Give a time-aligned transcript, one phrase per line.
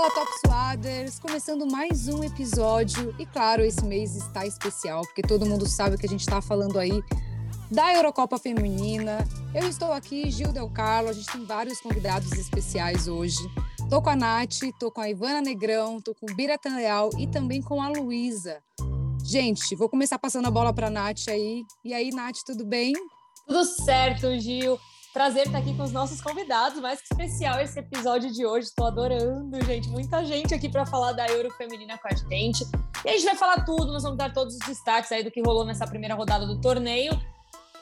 [0.00, 5.44] Fala Top Suaders, começando mais um episódio e claro, esse mês está especial porque todo
[5.44, 7.04] mundo sabe que a gente está falando aí
[7.70, 9.18] da Eurocopa Feminina.
[9.54, 13.36] Eu estou aqui, Gil Del Carlo, a gente tem vários convidados especiais hoje.
[13.90, 17.26] Tô com a Nath, tô com a Ivana Negrão, tô com o Biratan Leal e
[17.26, 18.62] também com a Luísa.
[19.22, 21.62] Gente, vou começar passando a bola para a Nath aí.
[21.84, 22.94] E aí, Nath, tudo bem?
[23.46, 24.80] Tudo certo, Gil.
[25.12, 28.68] Prazer estar aqui com os nossos convidados, mais que especial esse episódio de hoje.
[28.68, 29.88] Estou adorando, gente.
[29.88, 32.64] Muita gente aqui para falar da Euro Feminina com a gente.
[33.04, 35.42] E a gente vai falar tudo, nós vamos dar todos os destaques aí do que
[35.42, 37.12] rolou nessa primeira rodada do torneio.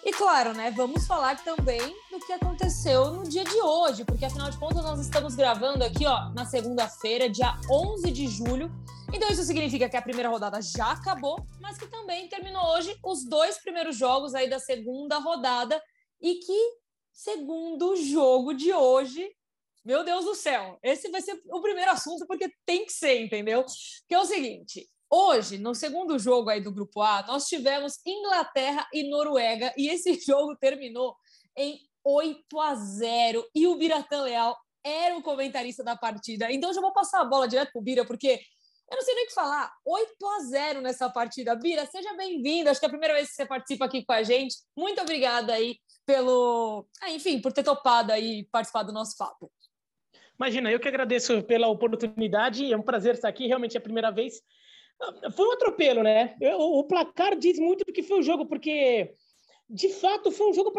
[0.03, 4.49] E claro, né, vamos falar também do que aconteceu no dia de hoje, porque afinal
[4.49, 8.73] de contas nós estamos gravando aqui, ó, na segunda-feira, dia 11 de julho.
[9.13, 13.29] Então isso significa que a primeira rodada já acabou, mas que também terminou hoje os
[13.29, 15.79] dois primeiros jogos aí da segunda rodada
[16.23, 16.88] e que
[17.19, 19.29] segundo jogo de hoje,
[19.85, 23.65] meu Deus do céu, esse vai ser o primeiro assunto porque tem que ser, entendeu?
[24.07, 28.87] Que é o seguinte, Hoje, no segundo jogo aí do Grupo A, nós tivemos Inglaterra
[28.93, 31.17] e Noruega e esse jogo terminou
[31.57, 36.53] em 8 a 0 e o Biratã Leal era o comentarista da partida.
[36.53, 38.39] Então já vou passar a bola direto pro Bira, porque
[38.91, 39.73] eu não sei nem o que falar.
[39.83, 41.57] 8 a 0 nessa partida.
[41.57, 42.69] Bira, seja bem-vindo.
[42.69, 44.57] Acho que é a primeira vez que você participa aqui com a gente.
[44.77, 49.53] Muito obrigada aí pelo, ah, enfim, por ter topado aí participar do nosso papo.
[50.41, 52.73] Imagina, eu que agradeço pela oportunidade.
[52.73, 53.47] É um prazer estar aqui.
[53.47, 54.41] Realmente é a primeira vez.
[55.37, 56.35] Foi um atropelo, né?
[56.57, 59.13] O, placar diz muito do que foi o jogo, porque
[59.69, 60.73] de fato foi um jogo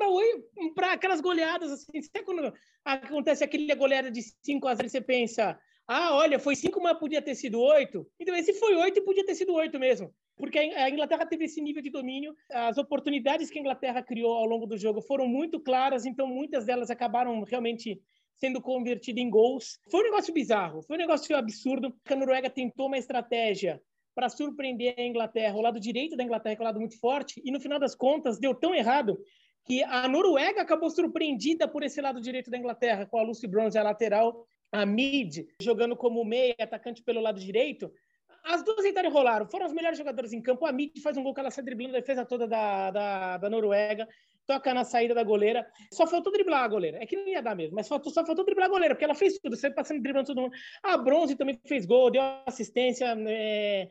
[0.74, 2.02] para aquelas goleadas assim.
[2.02, 2.52] Sabe quando
[2.84, 7.22] acontece aquele goleada de 5 a 0 você pensa, ah, olha, foi 5, mas podia
[7.22, 8.04] ter sido 8.
[8.20, 10.12] Então esse foi 8 e podia ter sido 8 mesmo.
[10.40, 14.46] Porque a Inglaterra teve esse nível de domínio, as oportunidades que a Inglaterra criou ao
[14.46, 18.02] longo do jogo foram muito claras, então muitas delas acabaram realmente
[18.36, 19.78] sendo convertidas em gols.
[19.92, 21.94] Foi um negócio bizarro, foi um negócio absurdo.
[22.06, 23.82] A Noruega tentou uma estratégia
[24.16, 27.42] para surpreender a Inglaterra, o lado direito da Inglaterra, que é um lado muito forte,
[27.44, 29.20] e no final das contas deu tão errado
[29.66, 33.78] que a Noruega acabou surpreendida por esse lado direito da Inglaterra, com a Lucy Bronze
[33.78, 37.92] a lateral, a mid jogando como meia, atacante pelo lado direito.
[38.50, 40.66] As duas entraram rolaram, foram as melhores jogadoras em campo.
[40.66, 43.50] A mid faz um gol que ela sai driblando a defesa toda da, da, da
[43.50, 44.08] Noruega
[44.50, 45.64] toca na saída da goleira.
[45.94, 46.98] Só faltou driblar a goleira.
[46.98, 49.14] É que não ia dar mesmo, mas faltou, só faltou driblar a goleira, porque ela
[49.14, 50.56] fez tudo, você passando driblando todo mundo.
[50.82, 53.16] A Bronze também fez gol, deu assistência.
[53.28, 53.88] É...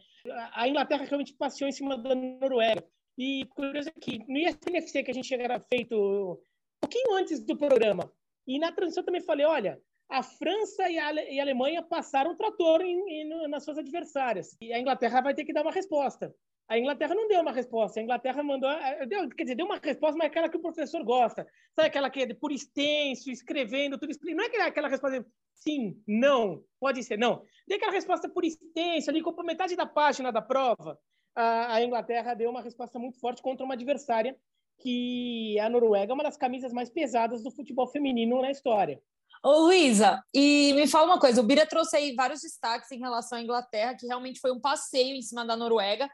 [0.52, 2.84] A Inglaterra realmente passeou em cima da Noruega.
[3.16, 7.56] E curioso é que no ISNFC que a gente chegara feito um pouquinho antes do
[7.56, 8.12] programa,
[8.46, 12.36] e na transição também falei: olha, a França e a, e a Alemanha passaram o
[12.36, 14.56] trator em, em, nas suas adversárias.
[14.60, 16.34] E a Inglaterra vai ter que dar uma resposta.
[16.66, 17.98] A Inglaterra não deu uma resposta.
[17.98, 20.60] A Inglaterra mandou, eh, deu, quer dizer, deu uma resposta, mas é aquela que o
[20.60, 21.46] professor gosta.
[21.74, 25.24] Sabe aquela que é por extenso, escrevendo, tudo Não é aquela resposta
[25.54, 27.42] sim, não, pode ser, não.
[27.66, 30.98] Deu aquela resposta por extenso, ali, com metade da página da prova.
[31.34, 34.36] A, a Inglaterra deu uma resposta muito forte contra uma adversária
[34.78, 39.02] que a Noruega é uma das camisas mais pesadas do futebol feminino na história.
[39.42, 43.38] Ô, Luísa, e me fala uma coisa: o Bira trouxe aí vários destaques em relação
[43.38, 46.08] à Inglaterra, que realmente foi um passeio em cima da Noruega.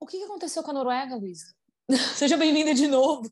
[0.00, 1.54] O que aconteceu com a Noruega, Luísa?
[2.16, 3.30] Seja bem-vinda de novo.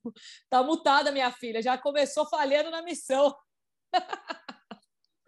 [0.48, 1.62] Tá mutada, minha filha.
[1.62, 3.34] Já começou falhando na missão.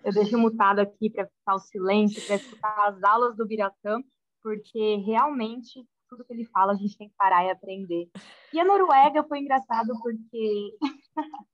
[0.04, 4.00] Eu deixo mutado aqui para ficar o silêncio, para escutar as aulas do Biratã,
[4.42, 8.08] porque realmente tudo que ele fala a gente tem que parar e aprender.
[8.52, 10.76] E a Noruega foi engraçado porque.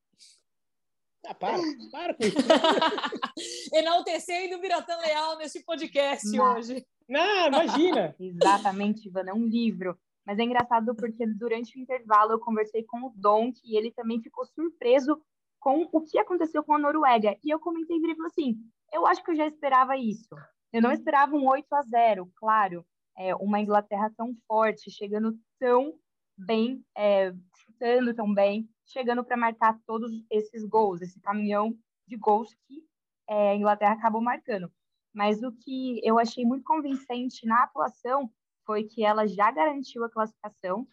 [1.27, 1.59] Ah, para,
[1.91, 2.37] para com isso.
[3.75, 6.55] Enaltecendo Biratã Leal nesse podcast Não.
[6.55, 6.87] hoje.
[7.09, 8.15] Não, imagina!
[8.21, 9.99] Exatamente, Ivana, é um livro.
[10.27, 14.21] Mas é engraçado porque durante o intervalo eu conversei com o Donk e ele também
[14.21, 15.19] ficou surpreso
[15.59, 17.37] com o que aconteceu com a Noruega.
[17.43, 18.57] E eu comentei e ele falou assim:
[18.93, 20.29] eu acho que eu já esperava isso.
[20.73, 22.85] Eu não esperava um 8 a 0, claro.
[23.17, 25.95] É, uma Inglaterra tão forte, chegando tão
[26.37, 31.77] bem, é, chutando tão bem, chegando para marcar todos esses gols, esse caminhão
[32.07, 32.83] de gols que
[33.29, 34.71] é, a Inglaterra acabou marcando.
[35.15, 38.31] Mas o que eu achei muito convincente na atuação
[38.65, 40.87] foi que ela já garantiu a classificação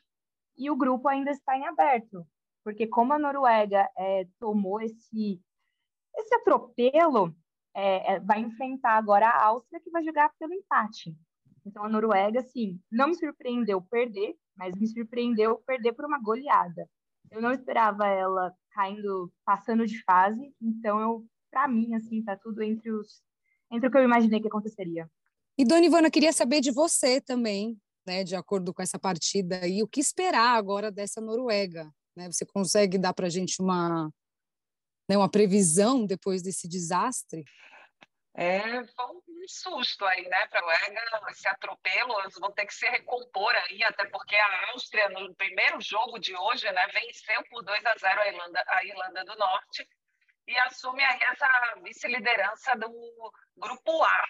[0.57, 2.25] e o grupo ainda está em aberto,
[2.63, 5.41] porque como a Noruega é, tomou esse
[6.17, 7.35] esse atropelo,
[7.73, 11.13] é, é, vai enfrentar agora a Áustria que vai jogar pelo empate.
[11.65, 16.89] Então a Noruega, sim, não me surpreendeu perder, mas me surpreendeu perder por uma goleada.
[17.31, 22.61] Eu não esperava ela caindo, passando de fase, então eu, para mim, assim, tá tudo
[22.61, 23.23] entre os
[23.71, 25.09] entre o que eu imaginei que aconteceria.
[25.57, 29.81] E, Dona Ivana, queria saber de você também, né, de acordo com essa partida e
[29.81, 31.89] o que esperar agora dessa Noruega.
[32.15, 32.31] Né?
[32.31, 34.09] Você consegue dar para a gente uma,
[35.09, 37.43] né, uma previsão depois desse desastre?
[38.35, 39.05] É, foi
[39.47, 43.83] susto aí, né, para o EGA, esse atropelo, eles vão ter que se recompor aí,
[43.83, 48.21] até porque a Áustria, no primeiro jogo de hoje, né, venceu por 2 a 0
[48.21, 49.87] a Irlanda, a Irlanda do Norte
[50.47, 52.89] e assume aí essa vice-liderança do
[53.57, 54.27] Grupo A.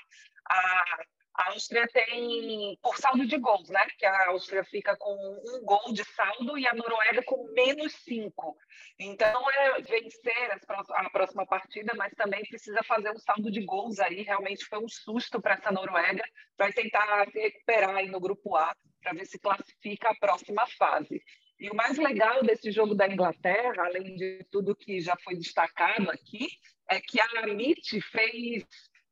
[0.50, 1.06] A
[1.38, 3.86] a Áustria tem por saldo de gols, né?
[3.98, 8.58] Que a Áustria fica com um gol de saldo e a Noruega com menos cinco.
[8.98, 10.52] Então é vencer
[10.94, 14.22] a próxima partida, mas também precisa fazer um saldo de gols aí.
[14.22, 16.24] Realmente foi um susto para essa Noruega.
[16.58, 21.22] Vai tentar se recuperar aí no grupo A para ver se classifica a próxima fase.
[21.60, 26.10] E o mais legal desse jogo da Inglaterra, além de tudo que já foi destacado
[26.10, 26.48] aqui,
[26.90, 28.66] é que a Amit fez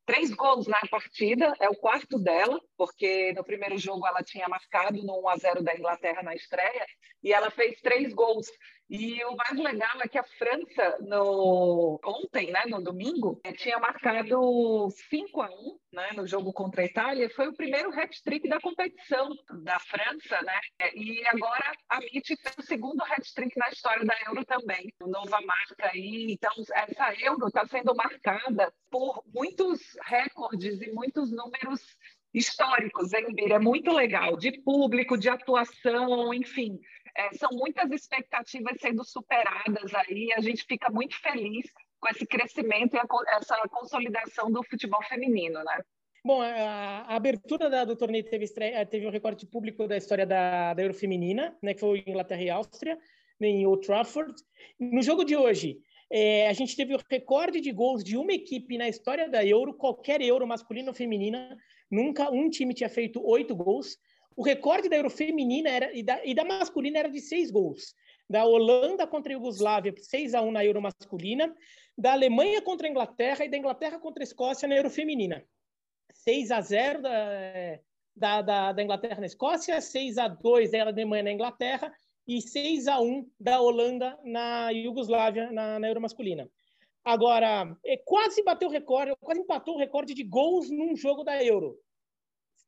[0.05, 5.01] três gols na partida, é o quarto dela, porque no primeiro jogo ela tinha marcado
[5.03, 6.85] no 1 a 0 da Inglaterra na estreia,
[7.23, 8.47] e ela fez três gols.
[8.89, 11.99] E o mais legal é que a França, no...
[12.03, 16.85] ontem, né, no domingo, eh, tinha marcado 5 a 1 né, no jogo contra a
[16.85, 17.29] Itália.
[17.29, 19.29] Foi o primeiro hat-trick da competição
[19.63, 20.59] da França, né?
[20.95, 24.93] E agora a Mitty fez o segundo hat-trick na história da Euro também.
[25.01, 26.27] Nova marca aí.
[26.29, 31.81] Então, essa Euro está sendo marcada por muitos recordes e muitos números
[32.33, 33.55] históricos, hein, Bira?
[33.55, 36.79] É muito legal, de público, de atuação, enfim.
[37.15, 42.95] É, são muitas expectativas sendo superadas aí, a gente fica muito feliz com esse crescimento
[42.95, 43.05] e a,
[43.37, 45.79] essa consolidação do futebol feminino, né?
[46.25, 50.25] Bom, a, a abertura da, do torneio teve, estreia, teve um recorde público da história
[50.25, 52.97] da, da Euro Feminina, né, que foi Inglaterra e Áustria,
[53.41, 54.33] em Old Trafford.
[54.79, 58.77] No jogo de hoje, é, a gente teve o recorde de gols de uma equipe
[58.77, 61.57] na história da Euro, qualquer Euro, masculina ou feminina.
[61.91, 63.97] Nunca um time tinha feito oito gols.
[64.35, 67.93] O recorde da Euro feminina era, e, da, e da masculina era de seis gols.
[68.29, 71.53] Da Holanda contra a Iugoslávia, 6 a 1 na Euro masculina.
[71.97, 75.43] Da Alemanha contra a Inglaterra e da Inglaterra contra a Escócia na Euro feminina.
[76.13, 77.79] 6 a 0 da,
[78.15, 81.91] da, da, da Inglaterra na Escócia, 6 a 2 da Alemanha na Inglaterra
[82.27, 86.49] e 6 a 1 da Holanda na Iugoslávia, na, na Euro masculina.
[87.03, 91.43] Agora, é, quase bateu o recorde, quase empatou o recorde de gols num jogo da
[91.43, 91.77] Euro,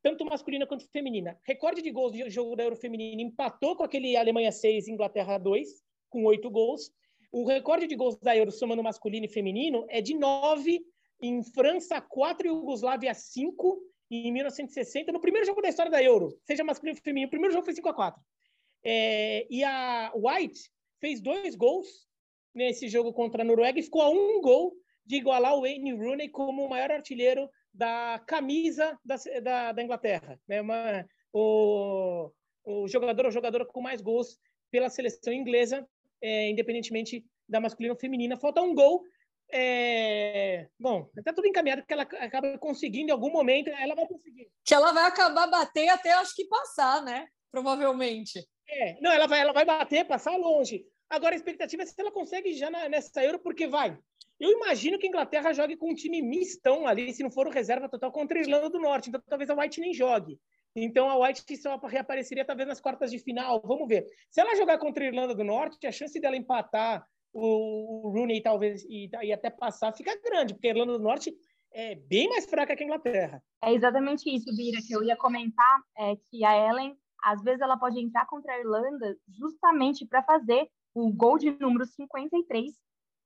[0.05, 1.35] tanto masculina quanto feminina.
[1.41, 5.67] Recorde de gols de jogo da Euro feminina empatou com aquele Alemanha 6, Inglaterra 2,
[6.11, 6.91] com oito gols.
[7.31, 10.79] O recorde de gols da Euro, somando masculino e feminino, é de nove
[11.19, 13.81] em França 4 e Iugoslávia 5
[14.11, 17.25] em 1960, no primeiro jogo da história da Euro, seja masculino ou feminino.
[17.25, 18.21] O primeiro jogo foi 5 a 4
[18.83, 20.69] é, e a White
[21.01, 21.87] fez dois gols
[22.53, 24.71] nesse jogo contra a Noruega e ficou a um gol
[25.05, 30.39] de igualar o Wayne Rooney como o maior artilheiro da camisa da, da, da Inglaterra.
[30.47, 30.61] Né?
[30.61, 32.31] Uma, o,
[32.63, 34.37] o jogador, o jogador com mais gols
[34.71, 35.87] pela seleção inglesa,
[36.21, 38.37] é, independentemente da masculina ou feminina.
[38.37, 39.03] Falta um gol.
[39.51, 40.67] É...
[40.79, 44.49] Bom, está tudo encaminhado que ela acaba conseguindo em algum momento, ela vai conseguir.
[44.63, 47.27] Que ela vai acabar bater até acho que passar, né?
[47.51, 48.39] Provavelmente.
[48.67, 50.83] É, não, ela vai, ela vai bater, passar longe.
[51.09, 53.97] Agora a expectativa é se ela consegue já na, nessa Euro, porque vai.
[54.39, 57.51] Eu imagino que a Inglaterra jogue com um time mistão ali, se não for o
[57.51, 59.09] reserva total, contra a Irlanda do Norte.
[59.09, 60.39] Então talvez a White nem jogue.
[60.75, 63.61] Então a White só reapareceria talvez nas quartas de final.
[63.65, 64.05] Vamos ver.
[64.29, 68.83] Se ela jogar contra a Irlanda do Norte, a chance dela empatar o, Rooney talvez
[68.85, 71.33] e, e até passar fica grande, porque a Irlanda do Norte
[71.73, 73.43] é bem mais fraca que a Inglaterra.
[73.63, 77.77] É exatamente isso, Bira, que eu ia comentar, é que a Ellen às vezes ela
[77.77, 82.71] pode entrar contra a Irlanda justamente para fazer o gol de número 53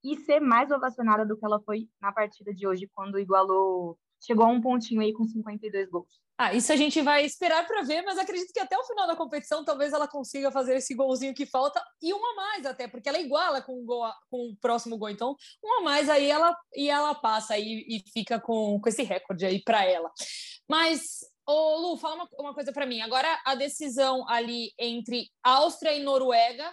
[0.04, 4.46] e ser mais ovacionada do que ela foi na partida de hoje, quando igualou, chegou
[4.46, 6.20] a um pontinho aí com 52 gols.
[6.38, 9.16] Ah, isso a gente vai esperar para ver, mas acredito que até o final da
[9.16, 13.10] competição talvez ela consiga fazer esse golzinho que falta e um a mais até, porque
[13.10, 15.10] ela iguala com o, gol, com o próximo gol.
[15.10, 19.04] Então, um a mais aí ela e ela passa aí e fica com, com esse
[19.04, 20.10] recorde aí para ela.
[20.70, 21.20] Mas
[21.52, 23.02] Ô, Lu, fala uma, uma coisa para mim.
[23.02, 26.72] Agora, a decisão ali entre Áustria e Noruega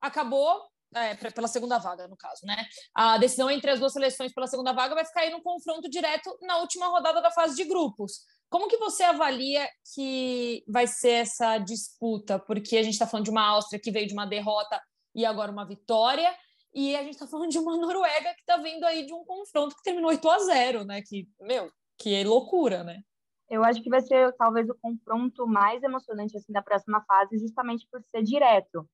[0.00, 0.60] acabou
[0.94, 2.64] é, pela segunda vaga, no caso, né?
[2.94, 6.36] A decisão entre as duas seleções pela segunda vaga vai ficar aí no confronto direto
[6.42, 8.20] na última rodada da fase de grupos.
[8.48, 12.38] Como que você avalia que vai ser essa disputa?
[12.38, 14.80] Porque a gente está falando de uma Áustria que veio de uma derrota
[15.14, 16.34] e agora uma vitória,
[16.74, 19.74] e a gente está falando de uma Noruega que está vindo aí de um confronto
[19.74, 21.02] que terminou 8 a 0, né?
[21.02, 23.00] Que, meu, que é loucura, né?
[23.48, 27.86] eu acho que vai ser talvez o confronto mais emocionante assim da próxima fase, justamente
[27.90, 28.88] por ser direto.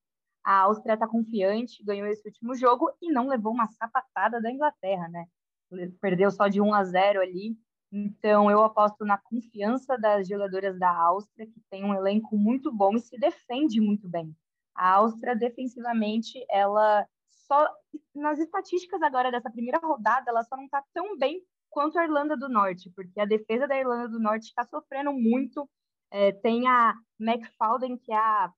[0.44, 5.08] A Áustria está confiante, ganhou esse último jogo e não levou uma sapatada da Inglaterra,
[5.08, 5.26] né?
[6.00, 7.56] Perdeu só de 1 a 0 ali.
[7.92, 12.96] Então, eu aposto na confiança das jogadoras da Áustria, que tem um elenco muito bom
[12.96, 14.34] e se defende muito bem.
[14.74, 17.68] A Áustria, defensivamente, ela só.
[18.14, 22.36] Nas estatísticas agora dessa primeira rodada, ela só não está tão bem quanto a Irlanda
[22.36, 25.68] do Norte, porque a defesa da Irlanda do Norte está sofrendo muito.
[26.10, 28.52] É, tem a McFauden, que é a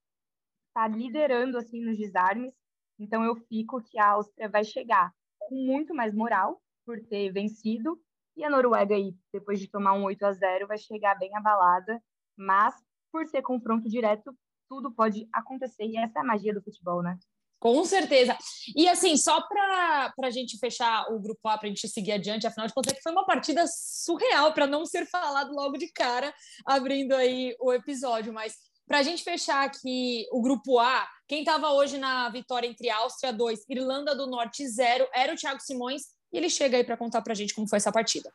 [0.74, 2.52] está liderando assim nos desarmes.
[2.98, 7.98] Então eu fico que a Áustria vai chegar com muito mais moral por ter vencido
[8.36, 12.02] e a Noruega aí, depois de tomar um 8 a 0, vai chegar bem abalada,
[12.36, 12.74] mas
[13.12, 14.36] por ser confronto direto,
[14.68, 17.16] tudo pode acontecer e essa é a magia do futebol, né?
[17.60, 18.36] Com certeza.
[18.76, 22.46] E assim, só para a gente fechar o grupo A, para a gente seguir adiante,
[22.46, 26.34] afinal de contas, é foi uma partida surreal para não ser falado logo de cara,
[26.66, 28.34] abrindo aí o episódio.
[28.34, 32.90] Mas para a gente fechar aqui o grupo A, quem estava hoje na vitória entre
[32.90, 36.96] Áustria 2, Irlanda do Norte 0, era o Thiago Simões, e ele chega aí para
[36.96, 38.30] contar para a gente como foi essa partida.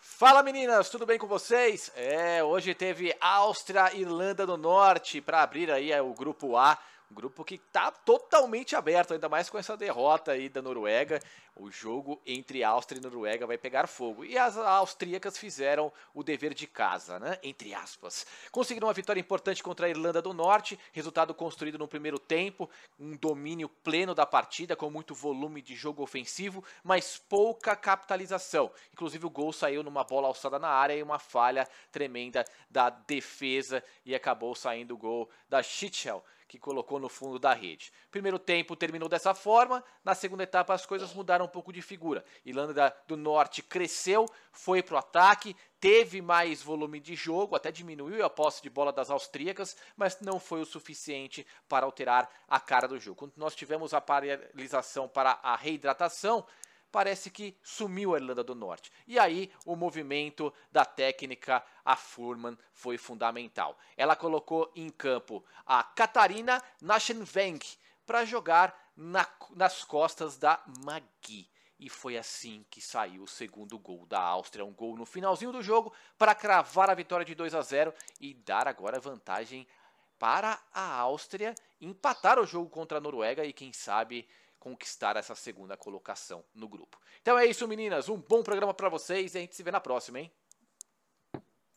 [0.00, 1.92] Fala meninas, tudo bem com vocês?
[1.94, 6.78] É, hoje teve Áustria, Irlanda do Norte para abrir aí o grupo A.
[7.12, 11.20] Grupo que está totalmente aberto, ainda mais com essa derrota aí da Noruega.
[11.54, 14.24] O jogo entre Áustria e Noruega vai pegar fogo.
[14.24, 17.38] E as austríacas fizeram o dever de casa, né?
[17.42, 18.26] Entre aspas.
[18.50, 23.14] Conseguiram uma vitória importante contra a Irlanda do Norte, resultado construído no primeiro tempo, um
[23.16, 28.70] domínio pleno da partida, com muito volume de jogo ofensivo, mas pouca capitalização.
[28.92, 33.84] Inclusive o gol saiu numa bola alçada na área e uma falha tremenda da defesa
[34.06, 37.90] e acabou saindo o gol da Schichel que colocou no fundo da rede.
[38.10, 42.22] Primeiro tempo terminou dessa forma, na segunda etapa as coisas mudaram um pouco de figura.
[42.44, 48.22] Irlanda do Norte cresceu, foi para o ataque, teve mais volume de jogo, até diminuiu
[48.22, 52.86] a posse de bola das austríacas, mas não foi o suficiente para alterar a cara
[52.86, 53.16] do jogo.
[53.16, 56.44] Quando nós tivemos a paralisação para a reidratação,
[56.92, 58.92] parece que sumiu a Irlanda do Norte.
[59.08, 63.76] E aí o movimento da técnica, a Furman, foi fundamental.
[63.96, 71.48] Ela colocou em campo a Katarina Naschenwenk para jogar na, nas costas da Magui.
[71.78, 74.64] E foi assim que saiu o segundo gol da Áustria.
[74.64, 78.34] Um gol no finalzinho do jogo para cravar a vitória de 2 a 0 e
[78.34, 79.66] dar agora vantagem
[80.22, 84.28] para a Áustria empatar o jogo contra a Noruega e quem sabe
[84.62, 86.96] conquistar essa segunda colocação no grupo.
[87.20, 88.08] Então é isso, meninas.
[88.08, 90.32] Um bom programa para vocês e a gente se vê na próxima, hein?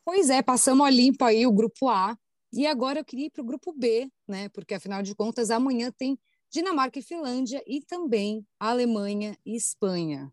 [0.03, 2.15] Pois é, passamos a limpo aí o grupo A.
[2.53, 4.49] E agora eu queria ir para o grupo B, né?
[4.49, 6.15] Porque afinal de contas, amanhã tem
[6.51, 10.31] Dinamarca e Finlândia e também Alemanha e Espanha.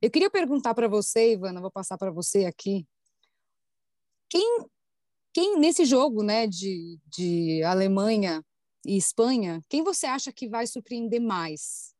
[0.00, 2.86] Eu queria perguntar para você, Ivana, vou passar para você aqui.
[4.30, 4.64] Quem,
[5.32, 8.44] quem nesse jogo, né, de, de Alemanha
[8.84, 11.94] e Espanha, quem você acha que vai surpreender mais?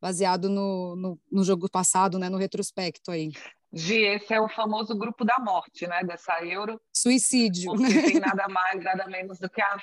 [0.00, 3.30] Baseado no, no, no jogo passado, né, no retrospecto aí.
[3.72, 6.80] Gi, esse é o famoso grupo da morte, né, dessa Euro.
[6.92, 7.72] Suicídio.
[7.72, 9.78] Porque tem nada mais, nada menos do que a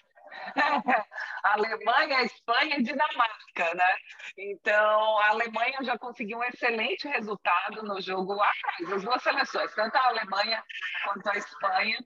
[0.55, 3.95] a Alemanha, a Espanha e Dinamarca, né?
[4.37, 9.95] Então, a Alemanha já conseguiu um excelente resultado no jogo atrás, as duas seleções, tanto
[9.95, 10.63] a Alemanha
[11.05, 11.97] quanto a Espanha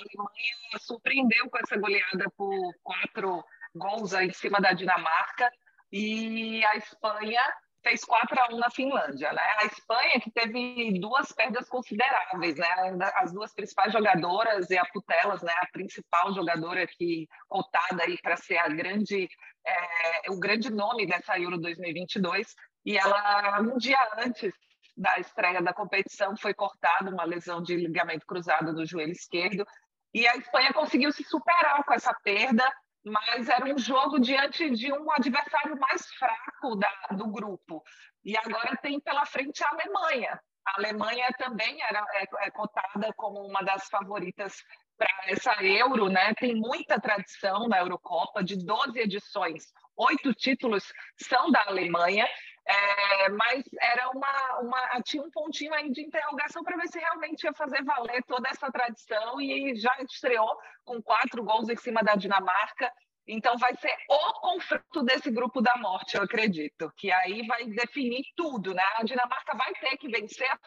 [0.00, 5.50] Alemanha surpreendeu com essa goleada por quatro gols em cima da Dinamarca
[5.92, 7.42] e a Espanha
[7.82, 9.42] fez 4 a 1 na Finlândia, né?
[9.58, 12.66] A Espanha que teve duas perdas consideráveis, né?
[13.14, 15.52] As duas principais jogadoras e a Putelas, né?
[15.56, 19.28] A principal jogadora que cotada aí para ser a grande
[19.66, 22.54] é, o grande nome dessa Euro 2022
[22.84, 24.52] e ela um dia antes
[24.96, 29.64] da estreia da competição foi cortada uma lesão de ligamento cruzado do joelho esquerdo
[30.12, 32.64] e a Espanha conseguiu se superar com essa perda,
[33.04, 37.82] mas era um jogo diante de um adversário mais fraco da, do grupo.
[38.24, 40.40] E agora tem pela frente a Alemanha.
[40.66, 44.62] A Alemanha também era é, é cotada como uma das favoritas
[44.98, 46.34] para essa Euro, né?
[46.34, 49.64] Tem muita tradição na Eurocopa, de 12 edições,
[49.96, 52.28] oito títulos são da Alemanha
[52.70, 57.42] é, mas era uma, uma, tinha um pontinho aí de interrogação para ver se realmente
[57.42, 62.14] ia fazer valer toda essa tradição e já estreou com quatro gols em cima da
[62.14, 62.92] Dinamarca.
[63.26, 68.22] Então vai ser o confronto desse grupo da morte, eu acredito, que aí vai definir
[68.36, 68.82] tudo, né?
[68.96, 70.58] A Dinamarca vai ter que vencer a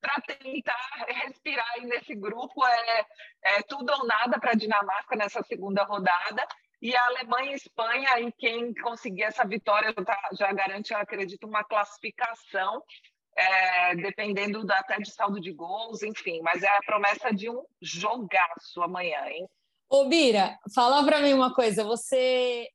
[0.00, 2.64] para tentar respirar aí nesse grupo.
[2.66, 3.06] É,
[3.42, 6.46] é tudo ou nada para a Dinamarca nessa segunda rodada.
[6.82, 11.46] E a Alemanha e Espanha, e quem conseguir essa vitória já, já garante, eu acredito,
[11.46, 12.82] uma classificação,
[13.38, 16.40] é, dependendo da, até de saldo de gols, enfim.
[16.42, 19.46] Mas é a promessa de um jogaço amanhã, hein?
[19.88, 21.84] Ô, Bira, fala para mim uma coisa.
[21.84, 22.68] Você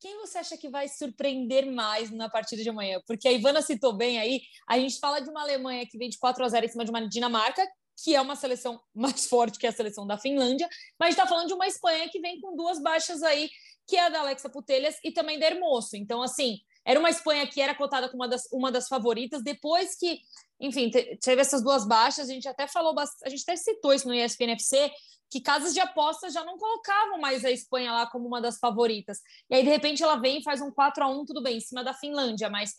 [0.00, 3.00] quem você acha que vai surpreender mais na partida de amanhã?
[3.06, 6.18] Porque a Ivana citou bem aí, a gente fala de uma Alemanha que vem de
[6.18, 7.64] 4 a 0 em cima de uma Dinamarca,
[7.96, 10.68] que é uma seleção mais forte que a seleção da Finlândia,
[10.98, 13.50] mas está falando de uma Espanha que vem com duas baixas aí,
[13.86, 15.96] que é a da Alexa Putelhas e também da Hermoso.
[15.96, 19.94] Então, assim, Era uma Espanha que era cotada como uma das, uma das favoritas, depois
[19.96, 20.20] que,
[20.60, 24.14] enfim, teve essas duas baixas, a gente até falou, a gente até citou isso no
[24.14, 24.90] ESPN FC,
[25.30, 29.20] que casas de apostas já não colocavam mais a Espanha lá como uma das favoritas.
[29.48, 31.60] E aí, de repente, ela vem e faz um 4 a 1 tudo bem, em
[31.60, 32.76] cima da Finlândia, mas,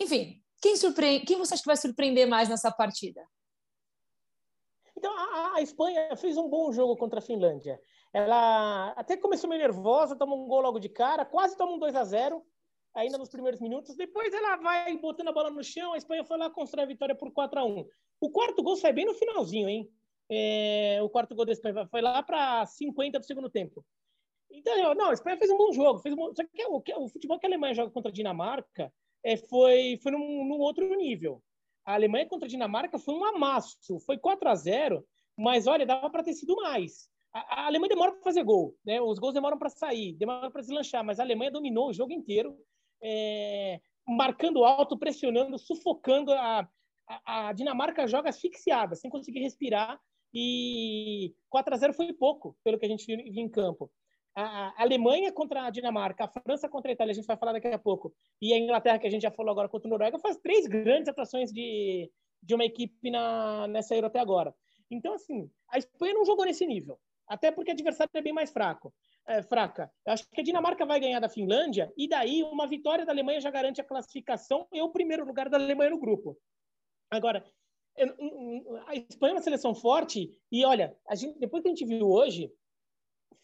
[0.00, 3.22] enfim, quem, surpreende, quem você acha que vai surpreender mais nessa partida?
[5.04, 7.78] Então, a, a, Espanha fez um bom jogo contra a Finlândia.
[8.10, 11.94] Ela até começou meio nervosa, toma um gol logo de cara, quase toma um 2
[11.94, 12.42] a 0
[12.94, 13.96] ainda nos primeiros minutos.
[13.96, 17.14] Depois ela vai botando a bola no chão, a Espanha foi lá constrói a vitória
[17.14, 17.86] por 4 a 1
[18.18, 19.90] O quarto gol sai bem no finalzinho, hein?
[20.30, 23.84] É, o quarto gol da Espanha foi lá para 50 do segundo tempo.
[24.50, 25.98] Então, não, a Espanha fez um bom jogo.
[25.98, 26.34] Fez um bom...
[26.34, 28.90] Só que o, o, futebol que a Alemanha joga contra a Dinamarca
[29.22, 31.42] é, foi, foi num, num outro nível.
[31.84, 33.98] A Alemanha contra a Dinamarca foi um amasso.
[34.00, 35.04] Foi 4 a 0
[35.36, 37.08] mas olha, dava para ter sido mais.
[37.32, 39.00] A, Alemanha demora para fazer gol, né?
[39.00, 42.56] Os gols demoram para sair, demoram para deslanchar, mas a Alemanha dominou o jogo inteiro,
[43.02, 46.32] é, marcando alto, pressionando, sufocando.
[46.32, 46.68] A,
[47.08, 50.00] a, a, Dinamarca joga asfixiada, sem conseguir respirar,
[50.32, 53.90] e 4 a 0 foi pouco, pelo que a gente viu em campo.
[54.36, 57.68] A, Alemanha contra a Dinamarca, a França contra a Itália, a gente vai falar daqui
[57.68, 58.12] a pouco,
[58.42, 61.08] e a Inglaterra, que a gente já falou agora contra a Noruega, faz três grandes
[61.08, 62.10] atuações de,
[62.42, 64.54] de uma equipe na, nessa Euro até agora.
[64.90, 66.98] Então, assim, a Espanha não jogou nesse nível,
[67.28, 68.92] até porque o adversário é bem mais fraco.
[69.26, 69.90] É, fraca.
[70.04, 73.40] Eu acho que a Dinamarca vai ganhar da Finlândia, e daí uma vitória da Alemanha
[73.40, 76.36] já garante a classificação e o primeiro lugar da Alemanha no grupo.
[77.10, 77.44] Agora,
[78.86, 82.06] a Espanha é uma seleção forte, e olha, a gente, depois que a gente viu
[82.10, 82.52] hoje,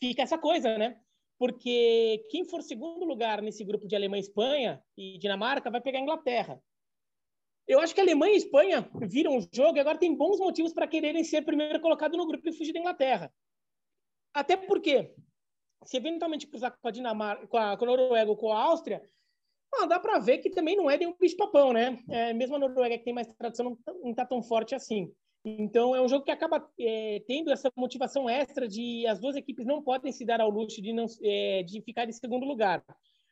[0.01, 1.01] fica essa coisa, né?
[1.39, 6.03] Porque quem for segundo lugar nesse grupo de Alemanha, Espanha e Dinamarca vai pegar a
[6.03, 6.63] Inglaterra.
[7.67, 10.39] Eu acho que a Alemanha e a Espanha viram o jogo e agora tem bons
[10.39, 13.33] motivos para quererem ser primeiro colocado no grupo e fugir da Inglaterra.
[14.35, 15.15] Até porque,
[15.85, 19.03] se eventualmente cruzar com a Dinamarca, com a, com a Noruega ou com a Áustria,
[19.73, 22.03] ah, dá para ver que também não é nenhum bicho-papão, né?
[22.09, 25.15] É, mesmo a Noruega, que tem mais tradição, não está tão forte assim.
[25.45, 29.65] Então, é um jogo que acaba é, tendo essa motivação extra de as duas equipes
[29.65, 32.85] não podem se dar ao luxo de, não, é, de ficar em segundo lugar.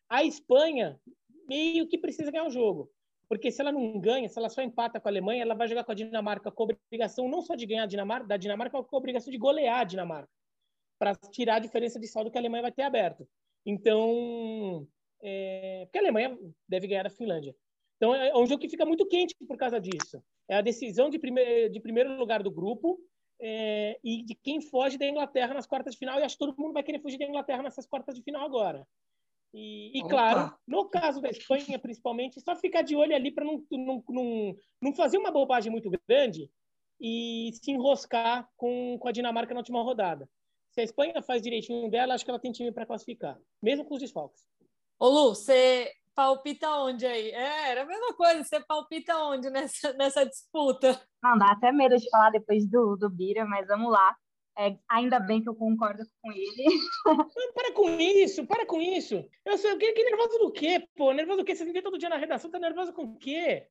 [0.09, 0.99] A Espanha
[1.47, 2.91] meio que precisa ganhar o jogo.
[3.29, 5.85] Porque se ela não ganha, se ela só empata com a Alemanha, ela vai jogar
[5.85, 8.87] com a Dinamarca com a obrigação não só de ganhar a Dinamarca, da Dinamarca, mas
[8.87, 10.31] com a obrigação de golear a Dinamarca,
[10.99, 13.29] para tirar a diferença de saldo que a Alemanha vai ter aberto.
[13.67, 14.89] Então,
[15.23, 17.55] é, porque a Alemanha deve ganhar a Finlândia.
[17.99, 20.23] Então, é, é um jogo que fica muito quente por causa disso.
[20.49, 22.99] É a decisão de, prime de primeiro lugar do grupo
[23.41, 26.19] é, e de quem foge da Inglaterra nas quartas de final.
[26.19, 28.87] E acho que todo mundo vai querer fugir da Inglaterra nessas quartas de final agora.
[29.53, 33.65] E, e claro, no caso da Espanha, principalmente, só ficar de olho ali para não,
[33.71, 36.51] não, não, não fazer uma bobagem muito grande
[37.01, 40.29] e se enroscar com, com a Dinamarca na última rodada.
[40.71, 43.95] Se a Espanha faz direitinho dela, acho que ela tem time para classificar, mesmo com
[43.95, 44.47] os desfalques.
[44.99, 47.31] Ô Lu, você palpita onde aí?
[47.31, 51.01] É, era a mesma coisa, você palpita onde nessa, nessa disputa?
[51.23, 54.17] Não, dá até medo de falar depois do, do Bira, mas vamos lá.
[54.59, 56.65] É, ainda bem que eu concordo com ele.
[57.55, 59.25] para com isso, para com isso.
[59.45, 61.13] Eu sei, que, que nervoso do quê, pô?
[61.13, 61.55] Nervoso do quê?
[61.55, 63.69] Você vem todo dia na redação, tá nervoso com o quê?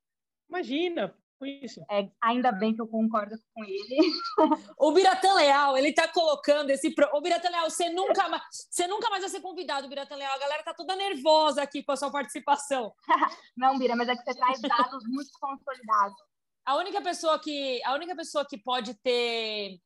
[0.47, 1.13] Imagina,
[1.45, 1.81] isso.
[1.89, 3.97] É, ainda bem que eu concordo com ele.
[4.77, 6.93] o Biratã Leal, ele tá colocando esse.
[6.93, 7.09] Pro...
[7.13, 8.43] O Biratã Leal, você nunca, mais...
[8.69, 10.33] você nunca mais vai ser convidado, Biratã Leal.
[10.33, 12.93] A galera tá toda nervosa aqui com a sua participação.
[13.55, 16.17] Não, Bira, mas é que você traz dados muito consolidados.
[16.65, 19.79] A única pessoa que, a única pessoa que pode ter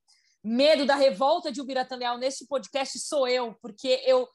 [0.44, 4.28] medo da revolta de Ubiratã Leal neste podcast sou eu, porque eu,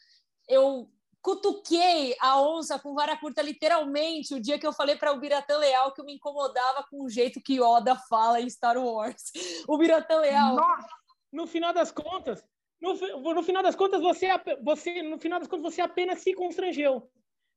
[0.49, 0.89] eu
[1.27, 5.59] cutuquei a onça com vara curta literalmente o dia que eu falei para o Biratã
[5.59, 9.33] Leal que eu me incomodava com o jeito que Oda fala em Star Wars.
[9.67, 10.55] O Biratã Leal.
[10.55, 10.89] Nossa,
[11.33, 12.45] no final das contas,
[12.81, 12.95] no,
[13.35, 14.29] no final das contas você,
[14.63, 17.11] você no final das contas você apenas se constrangeu.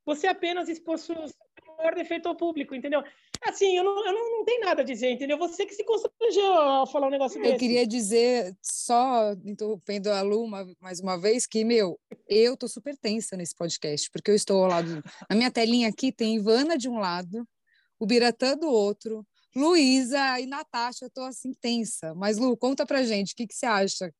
[0.03, 1.32] Você apenas expôs seus
[1.80, 3.02] maior defeito ao público, entendeu?
[3.42, 5.38] Assim, eu não, eu não, não tenho nada a dizer, entendeu?
[5.38, 7.54] Você que se constrangeu ao falar um negócio desse.
[7.54, 12.68] Eu queria dizer, só interrompendo a Lu uma, mais uma vez, que, meu, eu tô
[12.68, 15.02] super tensa nesse podcast, porque eu estou ao lado.
[15.30, 17.48] Na minha telinha aqui tem Ivana de um lado,
[17.98, 22.13] o Biratã do outro, Luísa e Natasha, eu tô assim tensa.
[22.13, 24.13] Mas, Lu, conta pra gente, o que, que você acha?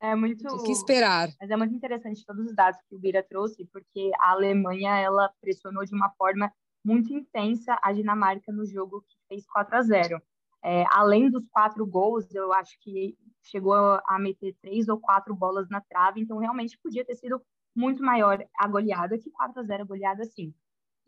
[0.00, 0.44] É muito.
[0.48, 1.28] O que esperar?
[1.40, 5.32] Mas é muito interessante todos os dados que o Bira trouxe, porque a Alemanha ela
[5.40, 6.52] pressionou de uma forma
[6.84, 10.22] muito intensa a Dinamarca no jogo que fez 4 a 0.
[10.64, 15.68] É, além dos quatro gols, eu acho que chegou a meter três ou quatro bolas
[15.68, 17.42] na trave, então realmente podia ter sido
[17.74, 20.54] muito maior a goleada que 4 a 0 a goleada sim.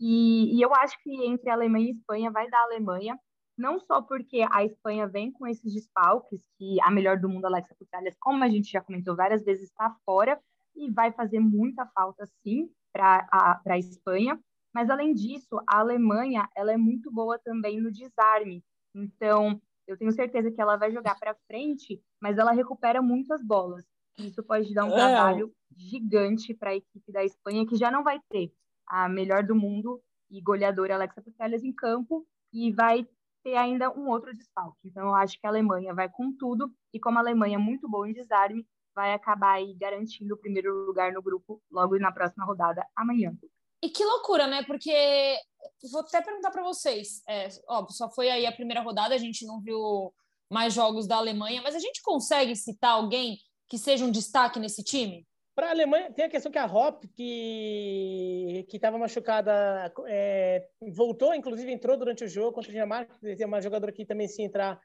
[0.00, 3.18] E, e, eu acho que entre Alemanha e Espanha vai dar a Alemanha,
[3.56, 7.76] não só porque a Espanha vem com esses desfalques, que a melhor do mundo, Alexa
[7.78, 10.40] Putellas, como a gente já comentou várias vezes, está fora
[10.74, 13.24] e vai fazer muita falta sim para
[13.64, 14.40] a Espanha,
[14.74, 18.64] Mas além disso, a Alemanha, ela é muito boa também no desarme.
[18.92, 23.86] Então, eu tenho certeza que ela vai jogar para frente, mas ela recupera muitas bolas.
[24.18, 24.94] Isso pode dar um é.
[24.94, 28.52] trabalho gigante para a equipe da Espanha, que já não vai ter
[28.86, 33.06] a melhor do mundo e goleadora Alexa Putellas em campo, e vai
[33.42, 34.88] ter ainda um outro desfalque.
[34.88, 37.88] Então, eu acho que a Alemanha vai com tudo, e como a Alemanha é muito
[37.88, 42.44] boa em desarme, vai acabar aí garantindo o primeiro lugar no grupo logo na próxima
[42.44, 43.36] rodada, amanhã.
[43.82, 44.64] E que loucura, né?
[44.64, 45.36] Porque
[45.90, 47.22] vou até perguntar para vocês.
[47.28, 47.48] É,
[47.90, 50.12] só foi aí a primeira rodada, a gente não viu
[50.50, 54.82] mais jogos da Alemanha, mas a gente consegue citar alguém que seja um destaque nesse
[54.82, 55.26] time?
[55.54, 61.70] Para a Alemanha, tem a questão que a Hop, que estava machucada, é, voltou, inclusive
[61.72, 64.80] entrou durante o jogo contra a Dinamarca, tem uma jogadora que também, se entrar,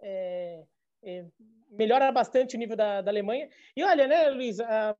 [0.00, 0.62] é,
[1.02, 1.26] é,
[1.70, 3.48] melhora bastante o nível da, da Alemanha.
[3.76, 4.96] E olha, né, Luiz, a, a,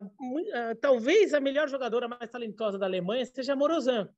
[0.80, 4.08] talvez a melhor jogadora mais talentosa da Alemanha seja a Morozan.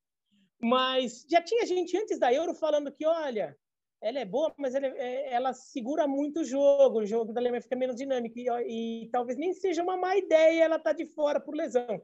[0.60, 3.56] Mas já tinha gente antes da Euro falando que, olha,
[4.00, 7.62] ela é boa, mas ela, é, ela segura muito o jogo, o jogo da Alemanha
[7.62, 11.06] fica menos dinâmico e, e talvez nem seja uma má ideia ela estar tá de
[11.06, 12.02] fora por lesão.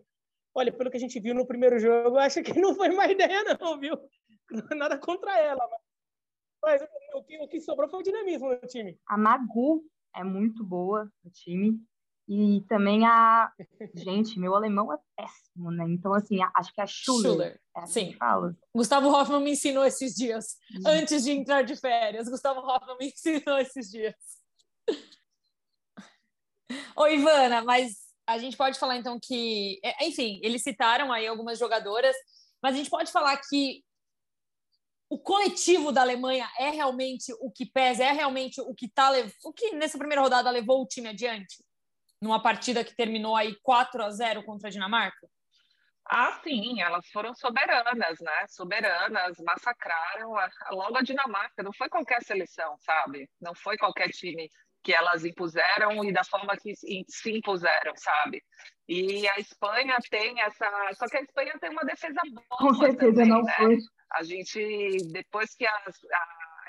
[0.54, 3.44] Olha, pelo que a gente viu no primeiro jogo, acho que não foi má ideia
[3.60, 3.96] não, viu?
[4.76, 5.68] Nada contra ela,
[6.62, 8.98] mas, mas o, que, o que sobrou foi o dinamismo no time.
[9.06, 11.80] A Magu é muito boa no time.
[12.28, 13.50] E também a.
[13.94, 15.86] Gente, meu alemão é péssimo, né?
[15.88, 17.32] Então, assim, acho que a Schuller.
[17.32, 17.60] Schuller.
[17.74, 18.16] É assim Sim.
[18.16, 18.54] Fala.
[18.74, 22.28] Gustavo Hoffman me ensinou esses dias, antes de entrar de férias.
[22.28, 24.14] Gustavo Hoffman me ensinou esses dias.
[26.96, 29.80] Oi, Ivana, mas a gente pode falar então que.
[29.82, 32.14] É, enfim, eles citaram aí algumas jogadoras,
[32.62, 33.82] mas a gente pode falar que
[35.10, 39.10] o coletivo da Alemanha é realmente o que pesa, é realmente o que tá
[39.44, 41.56] o que nessa primeira rodada levou o time adiante?
[42.20, 45.28] numa partida que terminou aí 4 a 0 contra a Dinamarca?
[46.10, 48.46] Ah, sim, elas foram soberanas, né?
[48.48, 51.62] Soberanas, massacraram a, logo a Dinamarca.
[51.62, 53.28] Não foi qualquer seleção, sabe?
[53.40, 54.48] Não foi qualquer time
[54.82, 58.42] que elas impuseram e da forma que se impuseram, sabe?
[58.88, 60.66] E a Espanha tem essa.
[60.94, 62.58] Só que a Espanha tem uma defesa boa.
[62.58, 63.54] Com certeza também, não né?
[63.56, 63.78] foi.
[64.12, 65.98] A gente, depois que as,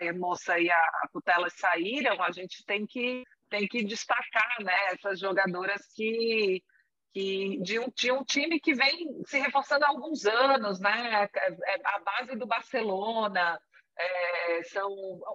[0.01, 4.73] a, moça e a, a Putela saíram, a gente tem que tem que destacar né,
[4.93, 6.63] essas jogadoras que,
[7.11, 11.27] que de, um, de um time que vem se reforçando há alguns anos, né?
[11.35, 13.59] É, a base do Barcelona.
[14.01, 14.89] É, são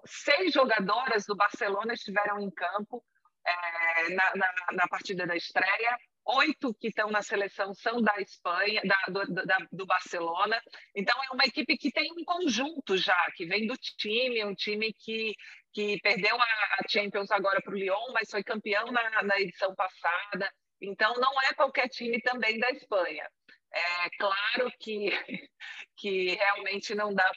[0.06, 3.04] seis jogadoras do Barcelona estiveram em campo
[3.46, 5.98] é, na, na, na, partida da estreia.
[6.26, 10.60] Oito que estão na seleção são da Espanha, da, do, da, do Barcelona.
[10.94, 14.92] Então, é uma equipe que tem um conjunto já, que vem do time, um time
[14.92, 15.34] que
[15.74, 20.48] que perdeu a Champions agora para o Lyon, mas foi campeão na, na edição passada.
[20.80, 23.28] Então, não é qualquer time também da Espanha.
[23.72, 25.10] É claro que,
[25.96, 27.28] que realmente não dá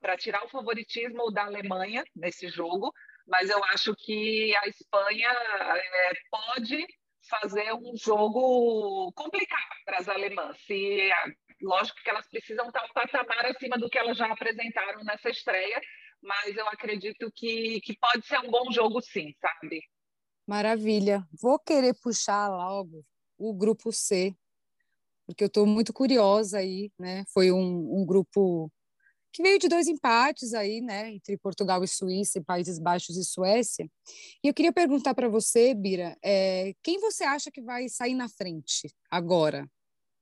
[0.00, 2.92] para tirar o favoritismo da Alemanha nesse jogo,
[3.30, 6.86] mas eu acho que a Espanha é, pode
[7.28, 10.56] fazer um jogo complicado para as alemãs.
[10.66, 11.10] Se,
[11.62, 15.80] lógico que elas precisam estar um patamar acima do que elas já apresentaram nessa estreia,
[16.20, 19.80] mas eu acredito que, que pode ser um bom jogo sim, sabe?
[20.46, 21.24] Maravilha.
[21.40, 23.04] Vou querer puxar logo
[23.38, 24.34] o grupo C,
[25.24, 27.24] porque eu estou muito curiosa aí, né?
[27.32, 28.70] Foi um, um, grupo
[29.32, 31.12] que veio de dois empates aí, né?
[31.12, 33.88] Entre Portugal e Suíça, e Países Baixos e Suécia.
[34.42, 38.28] E eu queria perguntar para você, Bira, é, quem você acha que vai sair na
[38.28, 39.68] frente agora,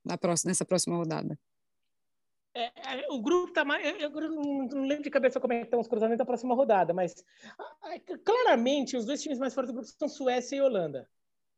[0.05, 1.37] na próxima, nessa próxima rodada?
[2.53, 3.85] É, é, o grupo está mais.
[4.01, 6.55] Eu, eu não, não, lembro de cabeça como é que estão os cruzamentos da próxima
[6.55, 7.23] rodada, mas
[8.25, 11.07] claramente os dois times mais fortes do grupo são Suécia e Holanda.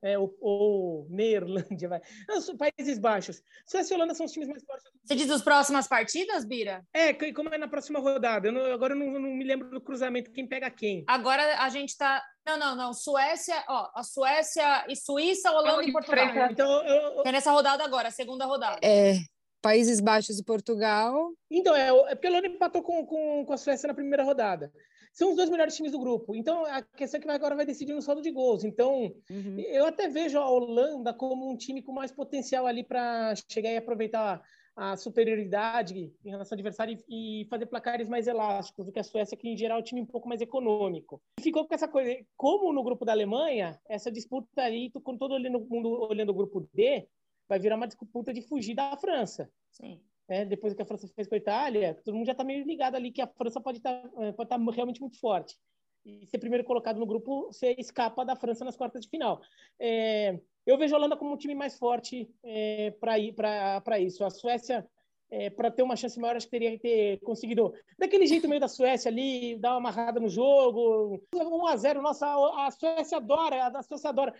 [0.03, 2.01] É, ou, ou Neerlândia, vai.
[2.27, 3.43] Não, Países Baixos.
[3.65, 4.91] Suécia e Holanda são os times mais fortes.
[5.03, 6.83] Você diz as próximas partidas, Bira?
[6.91, 8.47] É, como é na próxima rodada.
[8.47, 11.03] Eu não, agora eu não, não, me lembro do cruzamento, quem pega quem.
[11.07, 12.23] Agora a gente está.
[12.43, 12.93] Não, não, não.
[12.93, 16.51] Suécia, ó, a Suécia e Suíça, Holanda e Portugal.
[16.51, 17.23] Então, eu, eu...
[17.23, 18.79] É nessa rodada agora, a segunda rodada.
[18.81, 19.19] É.
[19.61, 21.31] Países Baixos e Portugal.
[21.49, 24.73] Então, é, é porque a Holanda empatou com, com, com a Suécia na primeira rodada.
[25.11, 26.35] São os dois melhores times do grupo.
[26.35, 28.63] Então, a questão é que agora vai decidir no saldo de gols.
[28.63, 29.59] Então, uhum.
[29.59, 33.77] eu até vejo a Holanda como um time com mais potencial ali para chegar e
[33.77, 34.41] aproveitar
[34.75, 39.37] a superioridade em relação ao adversário e fazer placares mais elásticos do que a Suécia,
[39.37, 41.21] que em geral é um time um pouco mais econômico.
[41.39, 45.37] Ficou com essa coisa, como no grupo da Alemanha, essa disputa aí, com todo
[45.69, 47.05] mundo olhando o grupo D,
[47.49, 49.51] vai virar uma disputa de fugir da França.
[49.71, 50.01] Sim.
[50.31, 52.95] É, depois que a França fez com a Itália, todo mundo já está meio ligado
[52.95, 55.57] ali que a França pode estar tá, é, pode tá realmente muito forte.
[56.05, 59.41] E ser primeiro colocado no grupo, você escapa da França nas quartas de final.
[59.77, 64.23] É, eu vejo a Holanda como um time mais forte é, para isso.
[64.23, 64.87] A Suécia
[65.31, 68.59] é, para ter uma chance maior, acho que teria que ter conseguido, daquele jeito meio
[68.59, 71.23] da Suécia ali, dar uma amarrada no jogo.
[71.33, 74.33] 1 a 0 nossa, a Suécia adora, a Suécia adora.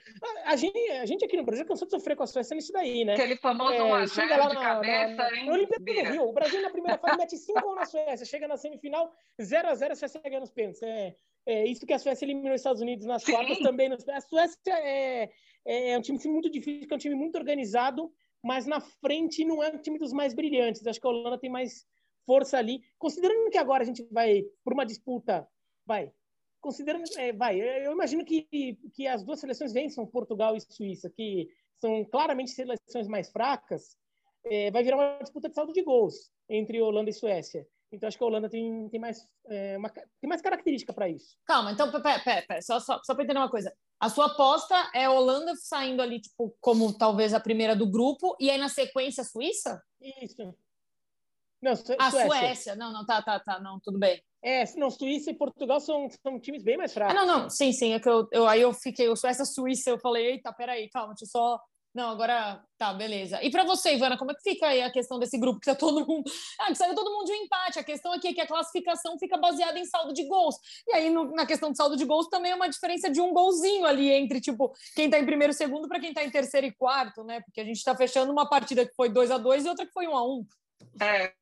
[0.46, 2.74] A, a, gente, a gente aqui no Brasil cansou de sofrer com a Suécia nisso
[2.74, 3.14] daí, né?
[3.14, 5.46] Aquele famoso é, 1 a 0 lá de na, cabeça, na, hein?
[5.46, 9.10] No Rio, o Brasil na primeira fase mete 5 na Suécia, chega na semifinal,
[9.42, 10.84] 0 a 0 a Suécia ganha nos pênaltis.
[10.84, 13.90] É, é isso que a Suécia eliminou os Estados Unidos nas quartas também.
[13.94, 15.30] A Suécia é,
[15.66, 18.12] é um time muito difícil, é um time muito organizado,
[18.44, 20.86] mas na frente não é um time dos mais brilhantes.
[20.86, 21.86] Acho que a Holanda tem mais
[22.26, 22.82] força ali.
[22.98, 25.48] Considerando que agora a gente vai por uma disputa,
[25.86, 26.12] vai,
[26.60, 28.48] considerando, é, vai, eu imagino que,
[28.94, 31.50] que as duas seleções vençam Portugal e Suíça, que
[31.80, 33.98] são claramente seleções mais fracas,
[34.46, 37.68] é, vai virar uma disputa de saldo de gols entre Holanda e Suécia.
[37.92, 41.38] Então acho que a Holanda tem, tem, mais, é, uma, tem mais característica para isso.
[41.46, 43.74] Calma, então, pera, pera, pera, só, só, só para entender uma coisa.
[44.02, 48.36] A sua aposta é a Holanda saindo ali, tipo, como talvez a primeira do grupo,
[48.40, 49.80] e aí na sequência a Suíça?
[50.02, 50.56] Isso.
[51.62, 52.28] Não, Su a Suécia.
[52.28, 52.76] Suécia.
[52.76, 54.20] Não, não, tá, tá, tá, não, tudo bem.
[54.42, 57.16] É, não, Suíça e Portugal são, são times bem mais fracos.
[57.16, 59.92] Ah, não, não, sim, sim, é que eu, eu aí eu fiquei, o Suécia, Suíça,
[59.92, 61.62] eu falei, eita, peraí, calma, deixa eu só
[61.94, 63.44] não, agora tá, beleza.
[63.44, 65.76] E para você, Ivana, como é que fica aí a questão desse grupo que tá
[65.76, 66.24] todo mundo.
[66.60, 67.80] Ah, que saiu todo mundo de um empate.
[67.80, 70.56] A questão aqui é que a classificação fica baseada em saldo de gols.
[70.88, 73.34] E aí, no, na questão de saldo de gols, também é uma diferença de um
[73.34, 76.66] golzinho ali entre, tipo, quem tá em primeiro e segundo para quem tá em terceiro
[76.66, 77.42] e quarto, né?
[77.42, 79.92] Porque a gente tá fechando uma partida que foi 2 a 2 e outra que
[79.92, 80.46] foi 1 um a 1 um.
[81.02, 81.34] É.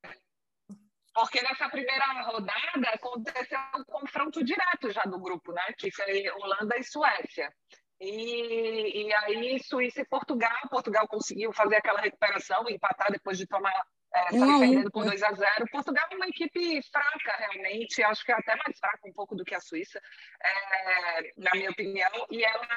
[1.13, 5.61] Porque nessa primeira rodada aconteceu um confronto direto já do grupo, né?
[5.77, 7.53] Que foi Holanda e Suécia.
[7.99, 10.57] E, e aí, Suíça e Portugal.
[10.69, 13.73] Portugal conseguiu fazer aquela recuperação, empatar depois de tomar
[14.13, 18.31] é, sair perdendo por 2 a 0 Portugal é uma equipe fraca, realmente, acho que
[18.31, 20.01] é até mais fraca um pouco do que a Suíça,
[20.41, 22.67] é, na minha opinião, e ela,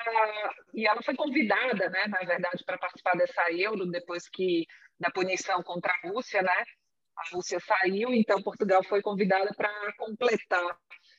[0.74, 4.66] e ela foi convidada, né, na verdade, para participar dessa Euro, depois que
[5.00, 6.64] da punição contra a Rússia, né,
[7.16, 10.76] a Rússia saiu, então Portugal foi convidada para completar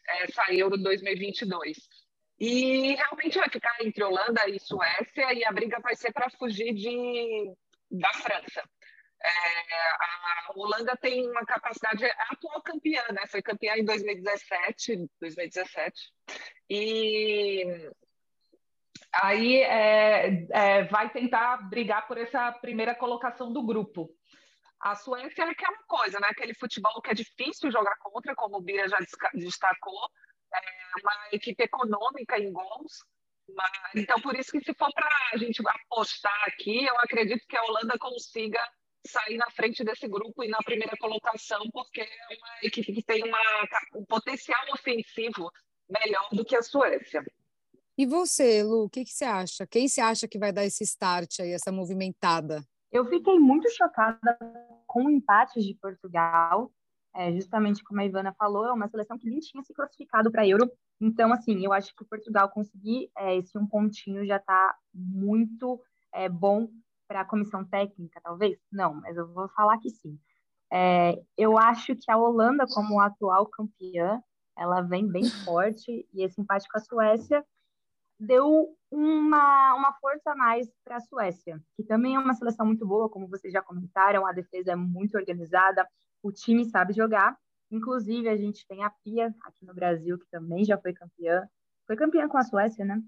[0.08, 1.78] essa Euro 2022.
[2.46, 6.74] E realmente vai ficar entre Holanda e Suécia, e a briga vai ser para fugir
[6.74, 7.56] de,
[7.90, 8.70] da França.
[9.24, 13.26] É, a Holanda tem uma capacidade, é atual campeã, né?
[13.28, 16.12] Foi campeã em 2017, 2017.
[16.70, 17.90] E
[19.14, 24.10] aí é, é, vai tentar brigar por essa primeira colocação do grupo.
[24.82, 26.28] A Suécia é aquela coisa, né?
[26.30, 28.98] Aquele futebol que é difícil jogar contra, como o Bira já
[29.34, 30.10] destacou,
[30.58, 33.04] é uma equipe econômica em gols.
[33.50, 37.58] Mas, então, por isso que se for para a gente apostar aqui, eu acredito que
[37.58, 38.60] a Holanda consiga
[39.06, 43.24] sair na frente desse grupo e na primeira colocação, porque é uma equipe que tem
[43.24, 43.40] uma,
[43.96, 45.52] um potencial ofensivo
[45.90, 47.24] melhor do que a Suécia.
[47.98, 49.68] E você, Lu, o que, que você acha?
[49.68, 52.64] Quem você acha que vai dar esse start aí, essa movimentada?
[52.92, 54.38] Eu fiquei muito chocada
[54.88, 56.72] com o empate de Portugal
[57.16, 60.48] é, justamente como a Ivana falou, é uma seleção que nem tinha se classificado para
[60.48, 60.72] Euro.
[61.00, 65.82] Então, assim, eu acho que Portugal conseguir é, esse um pontinho já está muito
[66.14, 66.70] é, bom
[67.08, 68.58] para a comissão técnica, talvez?
[68.72, 70.18] Não, mas eu vou falar que sim.
[70.72, 74.22] É, eu acho que a Holanda, como atual campeã,
[74.58, 77.46] ela vem bem forte e esse empate com a Suécia
[78.20, 82.86] deu uma, uma força a mais para a Suécia, que também é uma seleção muito
[82.86, 85.88] boa, como vocês já comentaram, a defesa é muito organizada,
[86.24, 87.38] o time sabe jogar.
[87.70, 91.48] Inclusive, a gente tem a Pia aqui no Brasil, que também já foi campeã.
[91.86, 93.00] Foi campeã com a Suécia, né?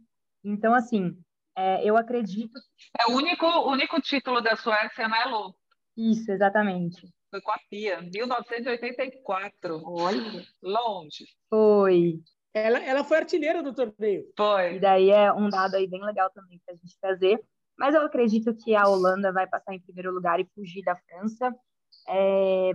[0.44, 1.18] Então, assim,
[1.56, 2.60] é, eu acredito.
[3.00, 5.56] É o único, único título da Suécia, né, Lu?
[5.96, 7.08] Isso, exatamente.
[7.32, 9.82] Foi com a Pia, 1984.
[9.86, 10.44] Olha.
[10.62, 11.26] Longe.
[11.50, 12.20] Foi.
[12.54, 14.26] Ela, ela foi artilheira do torneio.
[14.36, 14.76] Foi.
[14.76, 17.40] E daí é um dado aí bem legal também para a gente trazer.
[17.78, 21.54] Mas eu acredito que a Holanda vai passar em primeiro lugar e fugir da França.
[22.08, 22.72] É,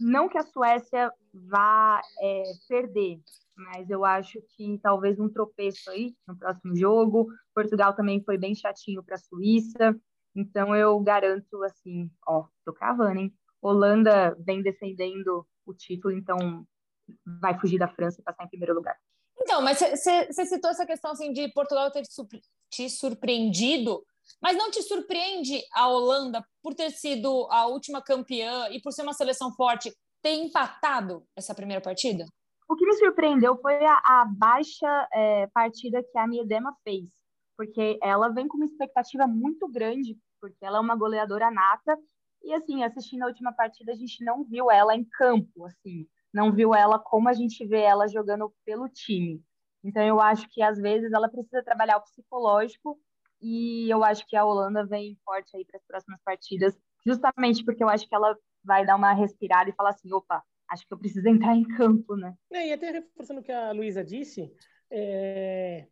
[0.00, 3.20] não que a Suécia vá é, perder,
[3.56, 7.28] mas eu acho que talvez um tropeço aí no próximo jogo.
[7.54, 9.94] Portugal também foi bem chatinho para a Suíça,
[10.34, 13.34] então eu garanto assim, ó, tô cravando, hein?
[13.62, 16.66] Holanda vem defendendo o título, então
[17.40, 18.96] vai fugir da França e passar em primeiro lugar.
[19.40, 22.02] Então, mas você citou essa questão assim de Portugal ter
[22.70, 24.04] te surpreendido.
[24.40, 29.02] Mas não te surpreende a Holanda, por ter sido a última campeã e por ser
[29.02, 32.24] uma seleção forte, ter empatado essa primeira partida?
[32.68, 37.10] O que me surpreendeu foi a, a baixa é, partida que a Miedema fez,
[37.56, 41.96] porque ela vem com uma expectativa muito grande, porque ela é uma goleadora nata,
[42.42, 46.52] e assim, assistindo a última partida, a gente não viu ela em campo, assim, não
[46.52, 49.42] viu ela como a gente vê ela jogando pelo time.
[49.82, 52.98] Então eu acho que às vezes ela precisa trabalhar o psicológico
[53.44, 56.74] e eu acho que a Holanda vem forte aí para as próximas partidas,
[57.06, 60.86] justamente porque eu acho que ela vai dar uma respirada e falar assim, opa, acho
[60.86, 62.34] que eu preciso entrar em campo, né?
[62.50, 64.50] É, e até reforçando o que a Luísa disse,
[64.90, 65.86] é...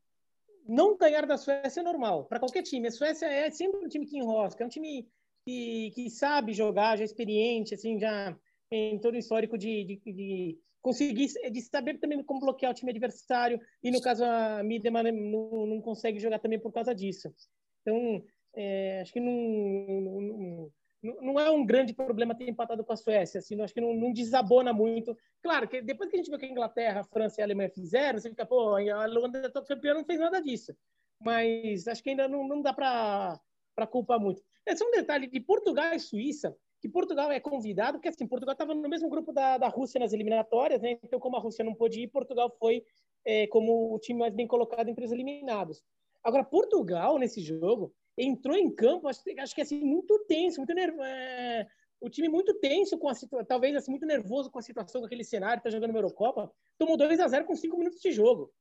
[0.67, 2.88] não ganhar da Suécia é normal, para qualquer time.
[2.88, 5.07] A Suécia é sempre um time que enrosca, é um time
[5.45, 8.35] que, que sabe jogar, já é experiente, assim, já
[8.71, 12.90] tem todo o histórico de, de, de conseguir, de saber também como bloquear o time
[12.90, 17.33] adversário, e no caso a Midema não, não consegue jogar também por causa disso.
[17.81, 18.23] Então,
[18.55, 20.71] é, acho que não,
[21.03, 23.95] não, não, é um grande problema ter empatado com a Suécia, assim, acho que não,
[23.95, 25.16] não, desabona muito.
[25.40, 27.71] Claro, que depois que a gente viu que a Inglaterra, a França e a Alemanha
[27.71, 30.77] fizeram, você fica, pô, a Holanda top campeã não fez nada disso.
[31.21, 34.42] Mas acho que ainda não, não dá para culpar muito.
[34.66, 38.75] É um detalhe de Portugal e Suíça, que Portugal é convidado, porque assim, Portugal estava
[38.75, 40.99] no mesmo grupo da, da Rússia nas eliminatórias, né?
[41.01, 42.85] então como a Rússia não pôde ir, Portugal foi
[43.25, 45.81] é, como o time mais bem colocado entre os eliminados.
[46.25, 51.05] Agora, Portugal, nesse jogo, entrou em campo, acho, acho que assim, muito tenso, muito nervoso.
[51.05, 51.68] É,
[52.01, 53.14] o time muito tenso com a
[53.47, 56.97] talvez assim, muito nervoso com a situação, com aquele cenário, tá jogando uma Eurocopa, tomou
[56.97, 58.53] 2 a 0 com 5 minutos de jogo.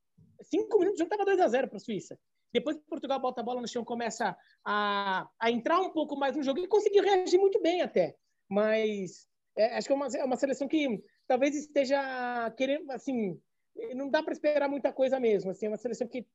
[0.42, 2.16] 5 minutos de jogo tava 2 a 0 para a Suíça.
[2.52, 6.36] Depois que Portugal bota a bola no chão, começa a, a entrar um pouco mais
[6.36, 8.14] no jogo e conseguiu reagir muito bem até.
[8.48, 13.40] Mas é, acho que é uma, é uma seleção que talvez esteja querendo, assim,
[13.94, 15.50] não dá para esperar muita coisa mesmo.
[15.50, 16.26] Assim, é uma seleção que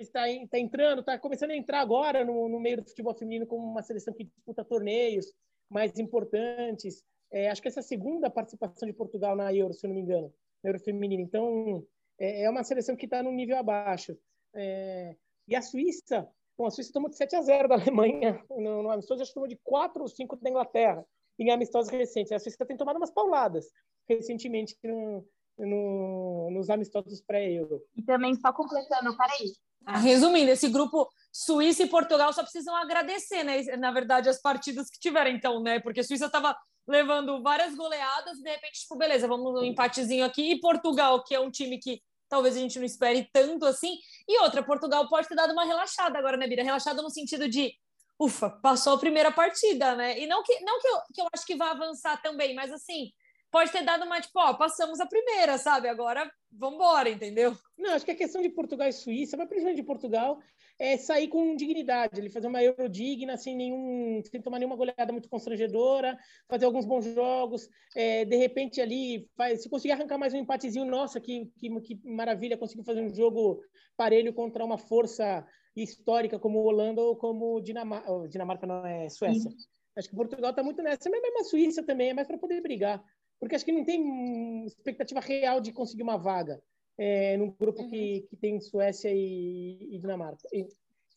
[0.00, 3.66] está, está entrando, está começando a entrar agora no, no, meio do futebol feminino como
[3.66, 5.26] uma seleção que disputa torneios
[5.68, 7.02] mais importantes.
[7.30, 9.96] É, acho que essa é a segunda participação de Portugal na Euro, se eu não
[9.96, 11.22] me engano, na Euro feminina.
[11.22, 11.84] Então,
[12.18, 14.16] é, é uma seleção que está num nível abaixo.
[14.54, 15.16] É,
[15.48, 18.90] e a Suíça, bom, a Suíça tomou de 7 a 0 da Alemanha no, no
[18.90, 21.04] amistoso, acho que tomou de 4 ou 5 da Inglaterra
[21.38, 22.32] em amistosos recentes.
[22.32, 23.66] A Suíça tem tomado umas pauladas
[24.08, 25.26] recentemente no,
[25.58, 27.82] no, nos amistosos pré-euro.
[27.96, 29.52] E também, só completando, peraí.
[29.84, 33.62] Ah, resumindo, esse grupo Suíça e Portugal só precisam agradecer, né?
[33.76, 35.78] Na verdade, as partidas que tiveram, então, né?
[35.78, 36.56] Porque a Suíça estava
[36.88, 40.52] levando várias goleadas e de repente, tipo, beleza, vamos um empatezinho aqui.
[40.52, 43.98] E Portugal, que é um time que talvez a gente não espere tanto assim.
[44.28, 46.62] E outra, Portugal pode ter dado uma relaxada agora, né, Bira?
[46.62, 47.72] Relaxada no sentido de,
[48.18, 50.18] ufa, passou a primeira partida, né?
[50.18, 53.10] E não que, não que, eu, que eu acho que vai avançar também, mas assim,
[53.56, 55.88] pode ter dado uma, tipo, ó, passamos a primeira, sabe?
[55.88, 57.56] Agora vamos embora, entendeu?
[57.78, 60.38] Não, acho que a questão de Portugal e Suíça, mas principalmente de Portugal,
[60.78, 65.10] é sair com dignidade, ele fazer uma Euro digna, sem nenhum, sem tomar nenhuma goleada
[65.10, 70.34] muito constrangedora, fazer alguns bons jogos, é, de repente ali, faz, se conseguir arrancar mais
[70.34, 73.62] um empatezinho, nossa, que, que, que maravilha, conseguir fazer um jogo
[73.96, 79.50] parelho contra uma força histórica como Holanda ou como Dinamarca, oh, Dinamarca não é Suécia.
[79.50, 79.56] Sim.
[79.96, 82.60] Acho que Portugal está muito nessa, mas mesmo a Suíça também, é mais para poder
[82.60, 83.02] brigar,
[83.38, 86.62] porque acho que não tem expectativa real de conseguir uma vaga
[86.98, 87.90] é, num grupo uhum.
[87.90, 90.48] que, que tem Suécia e, e Dinamarca.
[90.52, 90.66] E,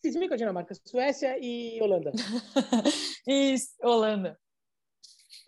[0.02, 2.12] se com a Dinamarca, Suécia e Holanda.
[3.28, 4.40] Isso, Holanda.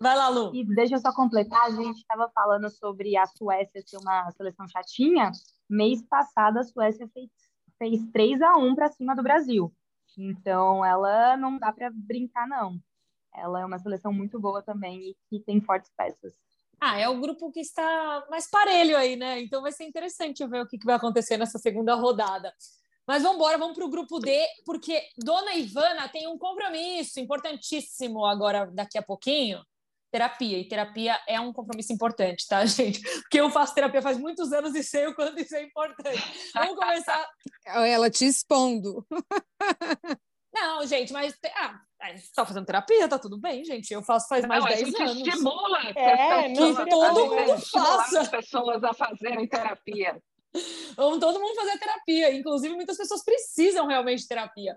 [0.00, 0.54] Vai lá, Lu.
[0.54, 4.66] E deixa eu só completar, a gente estava falando sobre a Suécia ser uma seleção
[4.68, 5.30] chatinha.
[5.70, 7.30] Mês passado, a Suécia fez,
[7.78, 9.72] fez 3 a 1 para cima do Brasil.
[10.18, 12.78] Então, ela não dá para brincar, não.
[13.34, 16.34] Ela é uma seleção muito boa também e que tem fortes peças.
[16.84, 19.40] Ah, é o grupo que está mais parelho aí, né?
[19.40, 22.52] Então vai ser interessante ver o que vai acontecer nessa segunda rodada.
[23.06, 28.26] Mas vamos embora, vamos para o grupo D, porque Dona Ivana tem um compromisso importantíssimo
[28.26, 29.64] agora, daqui a pouquinho.
[30.10, 33.00] Terapia, e terapia é um compromisso importante, tá, gente?
[33.20, 36.50] Porque eu faço terapia faz muitos anos e sei o quanto isso é importante.
[36.52, 37.28] Vamos começar.
[37.64, 39.06] Ela te expondo.
[40.52, 43.92] Não, gente, mas ah, você está fazendo terapia, tá tudo bem, gente.
[43.92, 45.26] Eu faço faz mais de 10 anos.
[45.26, 48.20] estimula é, não, que todo mundo faça.
[48.20, 50.20] as pessoas a fazerem terapia.
[50.96, 52.34] Vamos todo mundo fazer terapia.
[52.34, 54.76] Inclusive, muitas pessoas precisam realmente de terapia.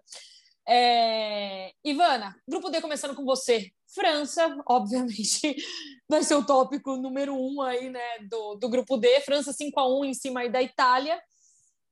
[0.68, 1.74] É...
[1.84, 3.70] Ivana, grupo D começando com você.
[3.94, 5.56] França, obviamente,
[6.08, 9.20] vai ser o tópico número um aí, né, do, do grupo D.
[9.22, 11.22] França 5 a 1 em cima aí da Itália.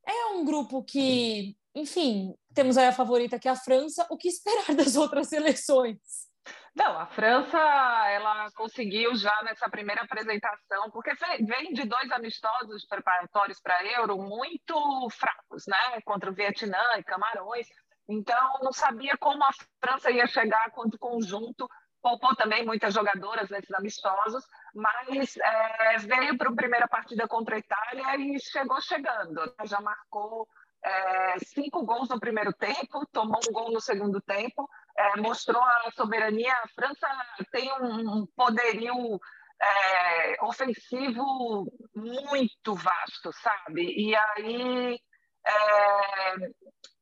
[0.08, 4.06] É um grupo que enfim, temos aí a favorita que é a França.
[4.10, 6.00] O que esperar das outras seleções?
[6.76, 7.58] Não, a França
[8.10, 11.12] ela conseguiu já nessa primeira apresentação, porque
[11.46, 16.02] vem de dois amistosos preparatórios para Euro muito fracos, né?
[16.04, 17.68] Contra o Vietnã e Camarões.
[18.10, 21.70] Então, não sabia como a França ia chegar quanto conjunto.
[22.02, 27.60] Poupou também muitas jogadoras nesses amistosos, mas é, veio para a primeira partida contra a
[27.60, 29.46] Itália e chegou chegando.
[29.46, 29.66] Né?
[29.66, 30.48] Já marcou
[30.84, 35.92] é, cinco gols no primeiro tempo, tomou um gol no segundo tempo, é, mostrou a
[35.96, 36.54] soberania.
[36.54, 37.08] A França
[37.52, 39.20] tem um poderio
[39.62, 43.94] é, ofensivo muito vasto, sabe?
[43.96, 45.00] E aí
[45.46, 46.36] é,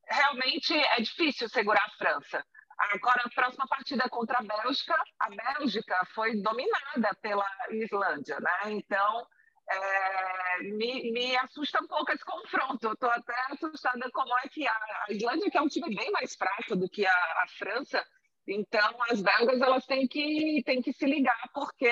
[0.08, 2.44] realmente é difícil segurar a França.
[2.92, 8.72] Agora, a próxima partida contra a Bélgica, a Bélgica foi dominada pela Islândia, né?
[8.72, 9.26] Então,
[9.68, 12.86] é, me, me, assusta um pouco esse confronto.
[12.86, 16.10] Eu estou até assustada como é que a, a, Islândia, que é um time bem
[16.10, 18.04] mais fraco do que a, a, França,
[18.46, 21.88] então as belgas elas têm que, têm que se ligar, porque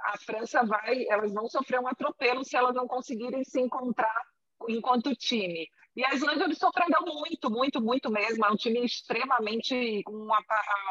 [0.00, 4.22] a França vai, elas vão sofrer um atropelo se elas não conseguirem se encontrar
[4.68, 5.68] enquanto time.
[5.96, 8.44] E a Islândia me surpreendeu muito, muito, muito mesmo.
[8.44, 10.38] É um time extremamente com uma,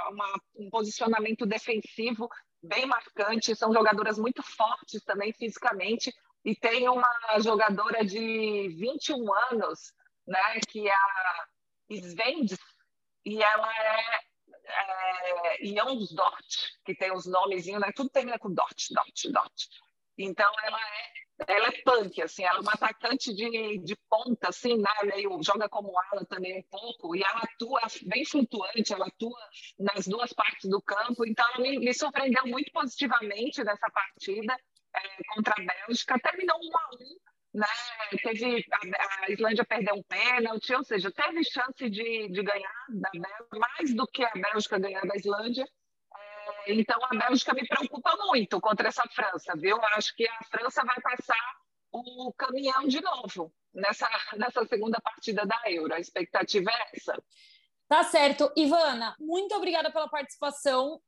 [0.10, 2.28] uma, um posicionamento defensivo
[2.66, 3.56] bem marcante.
[3.56, 6.14] São jogadoras muito fortes também fisicamente.
[6.44, 7.10] E tem uma
[7.40, 9.94] jogadora de 21 anos,
[10.28, 11.48] né, que é a
[11.90, 12.60] Svendes,
[13.26, 14.20] e ela é,
[14.68, 17.92] é Jonsdort, que tem os nomezinhos, né?
[17.96, 19.68] Tudo termina com Dort, Dort, Dort.
[20.18, 24.78] Então ela é ela é punk, assim, ela é uma atacante de, de ponta, assim,
[24.78, 24.90] né?
[25.04, 29.38] Meio, joga como ala também um pouco, e ela atua bem flutuante, ela atua
[29.78, 34.58] nas duas partes do campo, então ela me, me surpreendeu muito positivamente nessa partida
[34.96, 37.68] é, contra a Bélgica, terminou um a um, né?
[38.24, 43.10] Teve, a, a, Islândia perdeu um pênalti, ou seja, teve chance de, de ganhar da
[43.12, 45.68] Bélgica, mais do que a Bélgica ganhar da Islândia,
[46.68, 49.78] então a Bélgica me preocupa muito contra essa França, viu?
[49.94, 51.56] Acho que a França vai passar
[51.92, 54.08] o caminhão de novo nessa,
[54.38, 55.94] nessa segunda partida da Euro.
[55.94, 57.22] A expectativa é essa.
[57.88, 58.52] Tá certo.
[58.56, 61.00] Ivana, muito obrigada pela participação.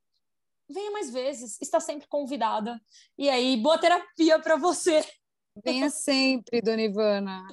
[0.70, 2.80] Venha mais vezes, está sempre convidada.
[3.18, 5.04] E aí, boa terapia para você.
[5.64, 7.48] Venha sempre, dona Ivana.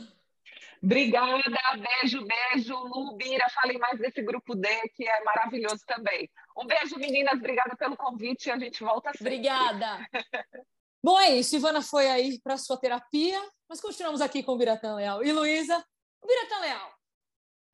[0.85, 1.41] Obrigada,
[1.79, 2.75] beijo, beijo.
[2.75, 6.31] Lu, Bira, falei mais desse grupo D, que é maravilhoso também.
[6.57, 9.35] Um beijo, meninas, obrigada pelo convite e a gente volta sempre.
[9.35, 10.07] Obrigada.
[11.03, 11.57] Bom, é isso.
[11.57, 15.25] Ivana foi aí para sua terapia, mas continuamos aqui com o Biratã Leal.
[15.25, 15.83] E Luísa,
[16.27, 16.95] Biratã Leal,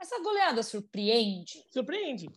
[0.01, 1.65] essa goleada surpreende?
[1.73, 2.29] Surpreende.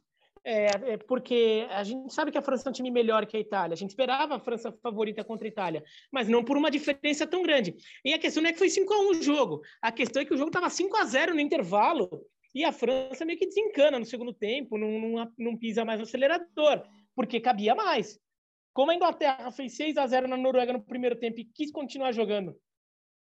[0.45, 3.39] É, é, porque a gente sabe que a França é um time melhor que a
[3.39, 3.73] Itália.
[3.73, 7.43] A gente esperava a França favorita contra a Itália, mas não por uma diferença tão
[7.43, 7.75] grande.
[8.03, 9.61] E a questão não é que foi 5 a 1 o jogo.
[9.81, 12.09] A questão é que o jogo estava 5 a 0 no intervalo
[12.53, 16.03] e a França meio que desencana no segundo tempo, não, não, não pisa mais no
[16.03, 16.83] acelerador,
[17.15, 18.19] porque cabia mais.
[18.73, 22.11] Como a Inglaterra fez 6 a 0 na Noruega no primeiro tempo e quis continuar
[22.11, 22.55] jogando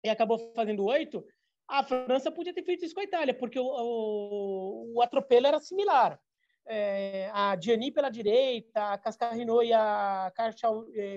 [0.03, 1.23] e acabou fazendo 8,
[1.67, 5.59] a França podia ter feito isso com a Itália, porque o, o, o atropelo era
[5.59, 6.17] similar
[6.69, 10.31] é, a Gianni pela direita, a Cascarino e a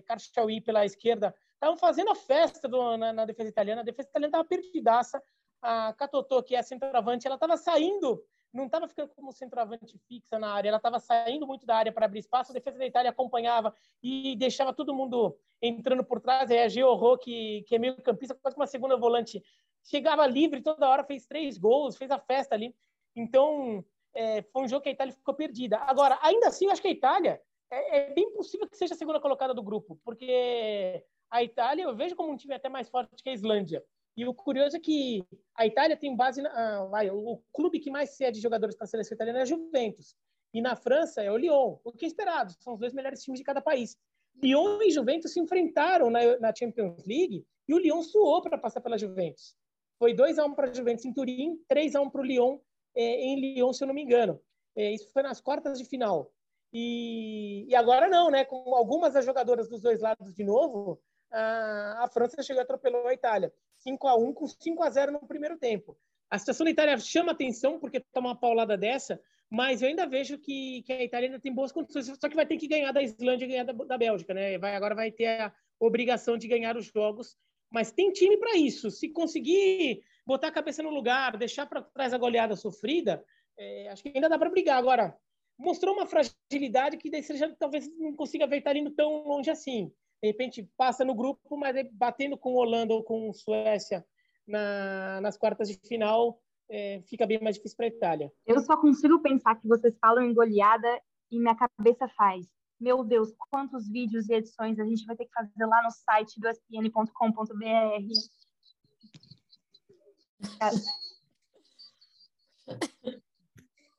[0.06, 3.82] Carchaui pela esquerda estavam fazendo a festa do, na, na, defesa italiana.
[3.82, 5.22] A defesa italiana estava perdidaça.
[5.60, 8.20] A Catotô, que é centroavante, ela estava saindo,
[8.52, 12.06] não estava ficando como centroavante fixa na área, ela estava saindo muito da área para
[12.06, 12.50] abrir espaço.
[12.50, 16.50] A defesa da Itália acompanhava e deixava todo mundo entrando por trás.
[16.50, 19.44] Aí a Georro, que, que é meio campista, quase uma segunda volante,
[19.84, 22.74] chegava livre toda hora, fez três gols, fez a festa ali.
[23.14, 23.84] Então,
[24.14, 25.78] é, foi um jogo que a Itália ficou perdida.
[25.78, 27.40] Agora, ainda assim, eu acho que a Itália
[27.70, 31.96] é, é, bem possível que seja a segunda colocada do grupo, porque a Itália eu
[31.96, 33.82] vejo como um time até mais forte que a Islândia.
[34.14, 35.24] E o curioso é que
[35.56, 38.88] a Itália tem base na, ah, vai, o clube que mais cede jogadores para a
[38.88, 40.14] seleção italiana é a Juventus.
[40.52, 43.40] E na França é o Lyon, o que é esperado, são os dois melhores times
[43.40, 43.96] de cada país.
[44.42, 48.82] Lyon e Juventus se enfrentaram na, na Champions League e o Lyon suou para passar
[48.82, 49.56] pela Juventus.
[49.98, 52.58] Foi 2 a 1 para a Juventus em Turim, 3 a 1 para o Lyon
[53.00, 54.40] em Lyon, se eu não me engano.
[54.76, 56.32] É, isso foi nas quartas de final.
[56.72, 58.44] E, e, agora não, né?
[58.44, 63.06] Com algumas das jogadoras dos dois lados de novo, a, a França chegou e atropelou
[63.06, 63.52] a Itália.
[63.78, 65.96] 5 a 1 com 5 a 0 no primeiro tempo.
[66.30, 69.20] A situação da Itália chama atenção porque toma uma paulada dessa,
[69.50, 72.46] mas eu ainda vejo que, que a Itália ainda tem boas condições, só que vai
[72.46, 74.56] ter que ganhar da Islândia e ganhar da, da Bélgica, né?
[74.56, 77.36] Vai, agora vai ter a obrigação de ganhar os jogos,
[77.72, 78.90] mas tem time para isso.
[78.90, 83.24] Se conseguir botar a cabeça no lugar, deixar para trás a goleada sofrida,
[83.58, 84.78] é, acho que ainda dá para brigar.
[84.78, 85.16] Agora,
[85.58, 89.50] mostrou uma fragilidade que daí você já talvez não consiga ver tá indo tão longe
[89.50, 89.92] assim.
[90.22, 94.04] De repente passa no grupo, mas batendo com Holanda ou com Suécia
[94.46, 98.32] na, nas quartas de final, é, fica bem mais difícil para a Itália.
[98.46, 100.88] Eu só consigo pensar que vocês falam em goleada
[101.30, 102.46] e minha cabeça faz.
[102.82, 106.40] Meu Deus, quantos vídeos e edições a gente vai ter que fazer lá no site
[106.40, 107.12] do espn.com.br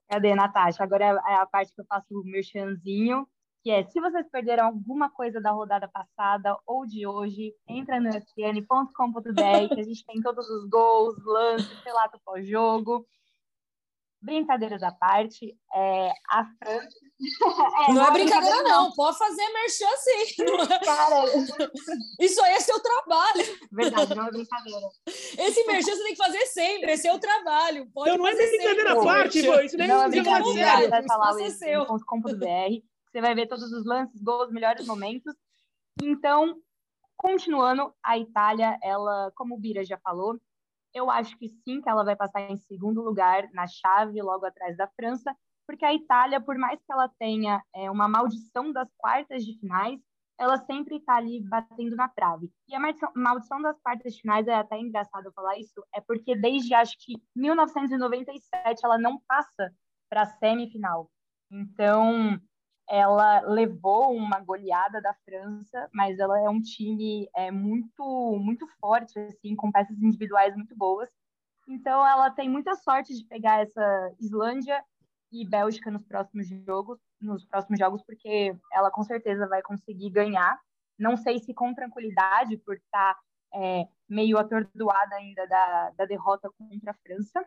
[0.09, 0.83] Cadê, Natasha?
[0.83, 3.25] Agora é a parte que eu faço o merchanzinho,
[3.63, 8.09] que é, se vocês perderam alguma coisa da rodada passada ou de hoje, entra no
[8.09, 13.07] fn.com.br, que a gente tem todos os gols, lances, relato pós-jogo.
[14.21, 16.99] Brincadeiras à parte, é, a França
[17.87, 18.83] É, não é brincadeira, não.
[18.83, 18.91] não.
[18.91, 20.45] Pode fazer merchan sim.
[20.85, 21.25] Cara...
[22.19, 23.43] Isso aí é seu trabalho.
[23.71, 24.87] Verdade, não é brincadeira.
[25.07, 26.91] Esse merchan você tem que fazer sempre.
[26.91, 27.89] Esse é o trabalho.
[27.93, 29.59] Pode não, não é brincadeira à parte, pô.
[29.59, 30.89] Isso nem não é brincadeira.
[30.89, 32.83] Vai falar o com.br.
[33.11, 35.35] Você vai ver todos os lances, gols, melhores momentos.
[36.01, 36.57] Então,
[37.15, 40.39] continuando, a Itália, ela, como o Bira já falou,
[40.93, 44.77] eu acho que sim, que ela vai passar em segundo lugar na chave, logo atrás
[44.77, 45.35] da França,
[45.65, 49.99] porque a Itália, por mais que ela tenha é, uma maldição das quartas de finais,
[50.39, 52.51] ela sempre está ali batendo na trave.
[52.67, 52.79] E a
[53.15, 57.13] maldição, das quartas de finais, é até engraçado falar isso, é porque desde acho que
[57.35, 59.73] 1997 ela não passa
[60.09, 61.09] para a semifinal.
[61.51, 62.39] Então,
[62.89, 69.17] ela levou uma goleada da França, mas ela é um time é, muito, muito forte,
[69.19, 71.09] assim, com peças individuais muito boas.
[71.67, 74.83] Então, ela tem muita sorte de pegar essa Islândia
[75.33, 80.59] e Bélgica nos próximos jogos, nos próximos jogos, porque ela com certeza vai conseguir ganhar.
[80.97, 83.17] Não sei se com tranquilidade, por estar
[83.51, 87.43] é, meio atordoada ainda da, da derrota contra a França.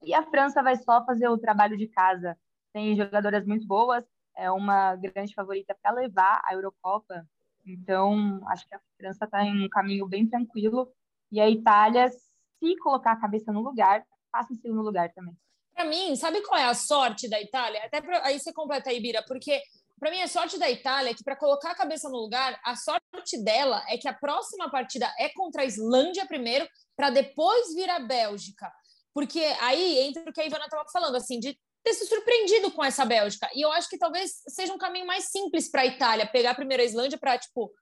[0.00, 2.38] E a França vai só fazer o trabalho de casa.
[2.72, 4.04] Tem jogadoras muito boas,
[4.36, 7.26] é uma grande favorita para levar a Eurocopa.
[7.66, 10.92] Então, acho que a França está em um caminho bem tranquilo.
[11.32, 15.36] E a Itália, se colocar a cabeça no lugar, passa em segundo lugar também.
[15.74, 17.82] Para mim, sabe qual é a sorte da Itália?
[17.84, 19.60] Até pra, aí você completa aí, Bira, porque
[19.98, 22.76] para mim a sorte da Itália é que para colocar a cabeça no lugar, a
[22.76, 27.90] sorte dela é que a próxima partida é contra a Islândia primeiro, para depois vir
[27.90, 28.72] a Bélgica.
[29.12, 32.84] Porque aí entra o que a Ivana estava falando, assim, de ter se surpreendido com
[32.84, 33.48] essa Bélgica.
[33.54, 36.82] E eu acho que talvez seja um caminho mais simples para a Itália pegar primeiro
[36.82, 37.72] a Islândia para, tipo,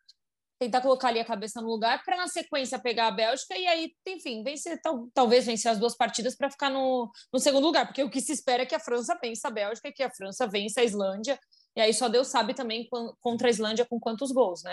[0.59, 3.93] tentar colocar ali a cabeça no lugar para na sequência pegar a Bélgica e aí,
[4.07, 8.03] enfim, vencer, tal, talvez vencer as duas partidas para ficar no, no segundo lugar, porque
[8.03, 10.47] o que se espera é que a França vença a Bélgica e que a França
[10.47, 11.39] vença a Islândia.
[11.75, 12.89] E aí só Deus sabe também
[13.21, 14.73] contra a Islândia com quantos gols, né?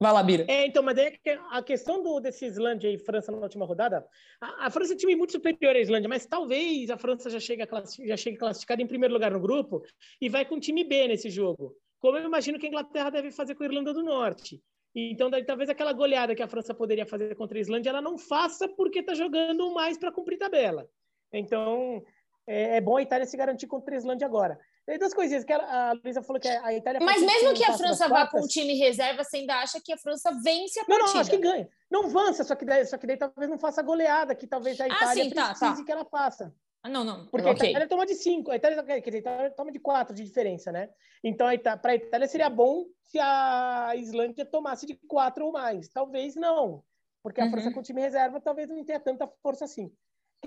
[0.00, 0.46] Vai lá, Bira.
[0.48, 1.12] É, então, mas é
[1.50, 4.06] a questão do, desse Islândia e França na última rodada,
[4.40, 7.40] a, a, França é um time muito superior à Islândia, mas talvez a França já
[7.40, 7.66] chegue,
[8.06, 9.82] já chegue classificada em primeiro lugar no grupo
[10.20, 11.74] e vai com time B nesse jogo.
[11.98, 14.62] Como eu imagino que a Inglaterra deve fazer com a Irlanda do Norte.
[14.94, 18.18] Então, daí, talvez aquela goleada que a França poderia fazer contra a Islândia, ela não
[18.18, 20.88] faça porque está jogando mais para cumprir tabela.
[21.32, 22.02] Então,
[22.46, 24.58] é, é, bom a Itália se garantir contra a Islândia agora.
[24.86, 26.98] Tem duas coisinhas que a, a Luísa falou que a Itália.
[27.02, 29.98] Mas mesmo que a França vá com o time reserva, você ainda acha que a
[29.98, 31.06] França vence a partida?
[31.06, 31.68] Não, não, acho que ganha.
[31.90, 34.84] Não avança, só que daí, só que daí talvez não faça goleada, que talvez a
[34.84, 35.84] ah, Itália ah, sim, tá, precise tá.
[35.84, 36.54] que ela faça.
[36.82, 37.26] Ah, não, não.
[37.26, 37.68] Porque okay.
[37.68, 40.24] a Itália toma de cinco, a Itália, quer dizer, a Itália toma de quatro de
[40.24, 40.88] diferença, né?
[41.22, 41.46] Então,
[41.82, 45.88] para a Itália seria bom se a Islândia tomasse de quatro ou mais.
[45.88, 46.84] Talvez não,
[47.22, 47.50] porque a uhum.
[47.50, 49.92] França com o time reserva talvez não tenha tanta força assim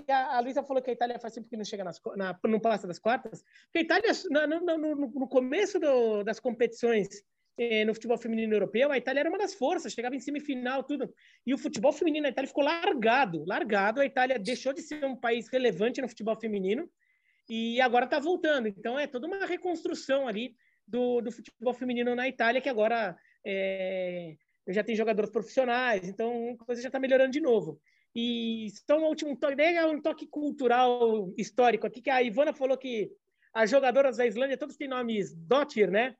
[0.08, 2.60] a, a Luísa falou que a Itália faz tempo que não chega nas, na, não
[2.60, 3.44] passa das quartas.
[3.64, 7.08] Porque a Itália, no, no, no, no começo do, das competições
[7.70, 11.12] eh, no futebol feminino europeu, a Itália era uma das forças, chegava em semifinal, tudo.
[11.46, 14.00] E o futebol feminino na Itália ficou largado, largado.
[14.00, 16.88] A Itália deixou de ser um país relevante no futebol feminino
[17.48, 18.68] e agora está voltando.
[18.68, 20.54] Então é toda uma reconstrução ali
[20.86, 24.36] do, do futebol feminino na Itália, que agora é,
[24.68, 27.80] já tem jogadores profissionais, então a coisa já está melhorando de novo.
[28.14, 32.76] E só um último toque, é um toque cultural histórico aqui, que a Ivana falou
[32.76, 33.10] que
[33.54, 36.14] as jogadoras da Islândia todos têm nomes Dottir, né?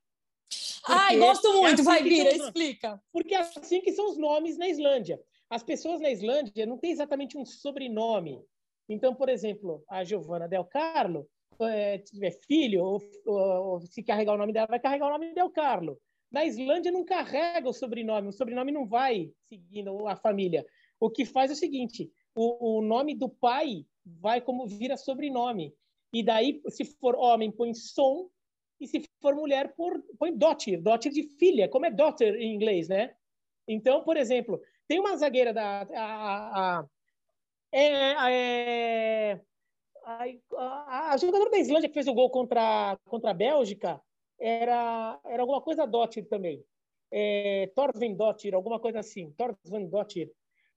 [0.87, 3.03] Ai, gosto é muito, é assim vai, Vira, explica.
[3.13, 5.21] Porque é assim que são os nomes na Islândia.
[5.49, 8.43] As pessoas na Islândia não têm exatamente um sobrenome.
[8.89, 11.29] Então, por exemplo, a Giovanna Del Carlo,
[11.61, 15.51] é, tiver filho, ou, ou, se carregar o nome dela, vai carregar o nome Del
[15.51, 15.99] Carlo.
[16.31, 20.65] Na Islândia não carrega o sobrenome, o sobrenome não vai seguindo a família.
[20.99, 25.75] O que faz é o seguinte: o, o nome do pai vai como vira sobrenome.
[26.13, 28.29] E daí, se for homem, põe som,
[28.83, 32.89] e se for mulher, por, põe daughter, daughter de filha, como é daughter em inglês,
[32.89, 33.15] né?
[33.67, 35.83] Então, por exemplo, tem uma zagueira da.
[35.95, 36.87] A, a,
[37.73, 37.81] é,
[38.31, 39.41] é,
[40.05, 44.01] a, a, jogadora da Islândia que fez o gol contra, contra a Bélgica
[44.39, 46.63] era, era alguma coisa Dottir também.
[47.11, 47.71] É,
[48.17, 49.31] Dottir, alguma coisa assim.
[49.33, 50.31] Torven Dottir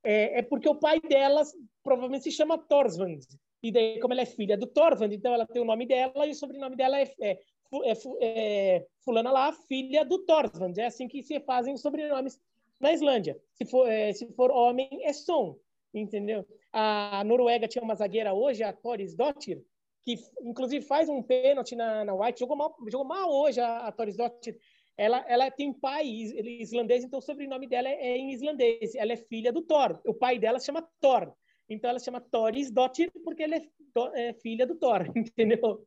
[0.06, 1.52] é, é, porque o pai delas
[1.84, 3.22] provavelmente se chama Torsvand.
[3.64, 6.30] E daí, como ela é filha do Torvand, então ela tem o nome dela e
[6.30, 7.40] o sobrenome dela é, é,
[7.84, 10.74] é, é fulana lá, filha do Torsvand.
[10.78, 12.40] É assim que se fazem os sobrenomes
[12.80, 13.38] na Islândia.
[13.54, 15.58] Se for, é, se for homem, é Son,
[15.94, 16.46] entendeu?
[16.72, 19.64] A Noruega tinha uma zagueira hoje, a Toris Dottir,
[20.04, 23.92] que inclusive faz um pênalti na, na White, jogou mal, jogou mal hoje a, a
[23.92, 24.58] Toris Dottir,
[24.98, 28.96] ela, ela tem pai islandês, então o sobrenome dela é, é, em islandês.
[28.96, 30.00] Ela é filha do Thor.
[30.06, 31.34] O pai dela se chama Thor.
[31.68, 35.86] Então ela se chama Thoris Dottir porque ela é, é filha do Thor, entendeu?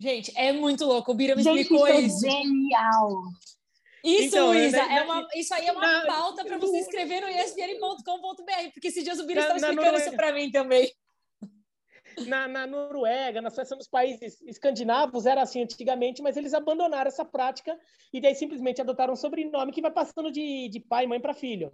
[0.00, 1.12] Gente, é muito louco.
[1.12, 3.22] O Bira me Gente, explicou isso é genial.
[4.02, 6.78] Isso, Então, Luísa, é na- uma, isso aí é uma na- pauta para você no-
[6.78, 10.06] escrever no espn.com.br, porque esses dias o Bira estava explicando Noruega.
[10.08, 10.90] isso para mim também.
[12.26, 17.24] Na, na Noruega, na Suécia, nos países escandinavos, era assim antigamente, mas eles abandonaram essa
[17.24, 17.78] prática
[18.12, 21.34] e daí simplesmente adotaram um sobrenome que vai passando de, de pai e mãe para
[21.34, 21.70] filho.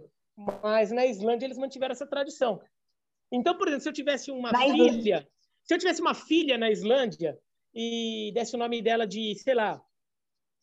[0.61, 2.61] Mas na Islândia eles mantiveram essa tradição.
[3.31, 5.27] Então, por exemplo, se eu tivesse uma filha,
[5.63, 7.37] se eu tivesse uma filha na Islândia
[7.79, 9.79] e desse o nome dela de, sei lá,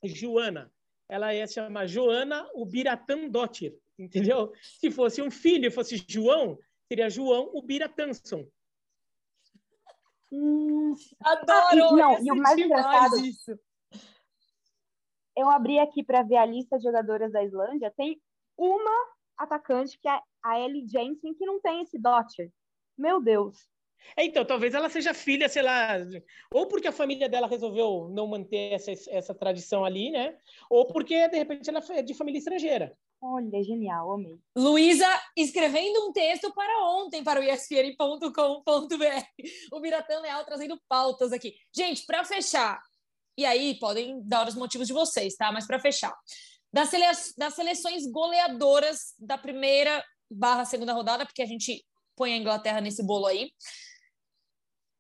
[0.03, 0.73] Joana,
[1.09, 4.53] ela ia se chamar Joana Ubiratandotir, entendeu?
[4.81, 6.59] Se fosse um filho fosse João,
[6.89, 8.45] seria João Ubiratanson.
[10.33, 11.77] Hum, Adoro!
[11.77, 13.57] e- não, e o mais engraçado- isso.
[15.37, 17.93] eu abri aqui para ver a lista de jogadoras da Islândia.
[17.97, 18.21] Tem
[18.57, 22.51] uma atacante, que é a Ellie Jensen, que não tem esse dot.
[22.99, 23.69] Meu Deus.
[24.17, 25.97] É, Então, talvez ela seja filha, sei lá,
[26.53, 30.37] ou porque a família dela resolveu não manter essa, essa tradição ali, né?
[30.71, 32.97] Ou porque, de repente, ela é de família estrangeira.
[33.27, 34.39] Olha, genial, amei.
[34.55, 38.31] Luísa escrevendo um texto para ontem para o espn.com.br.
[39.73, 41.55] O Biratã Leal trazendo pautas aqui.
[41.75, 42.79] Gente, para fechar,
[43.37, 45.51] e aí podem dar os motivos de vocês, tá?
[45.51, 46.15] Mas para fechar,
[46.71, 47.05] das, sele
[47.39, 51.83] das seleções goleadoras da primeira barra segunda rodada, porque a gente
[52.17, 53.51] põe a Inglaterra nesse bolo aí.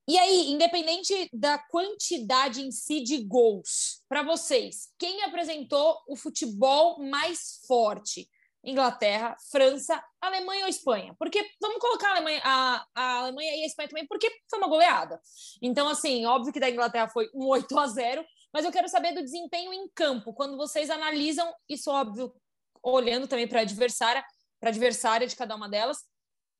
[0.06, 7.02] E aí, independente da quantidade em si de gols, para vocês, quem apresentou o futebol
[7.02, 8.28] mais forte?
[8.62, 11.14] Inglaterra, França, Alemanha ou Espanha?
[11.18, 14.68] Porque vamos colocar a Alemanha, a, a Alemanha e a Espanha também, porque foi uma
[14.68, 15.20] goleada.
[15.62, 19.12] Então, assim, óbvio que da Inglaterra foi um 8 a 0, mas eu quero saber
[19.12, 22.34] do desempenho em campo, quando vocês analisam isso, óbvio,
[22.82, 24.24] olhando também para a adversária,
[24.60, 25.98] para adversária de cada uma delas.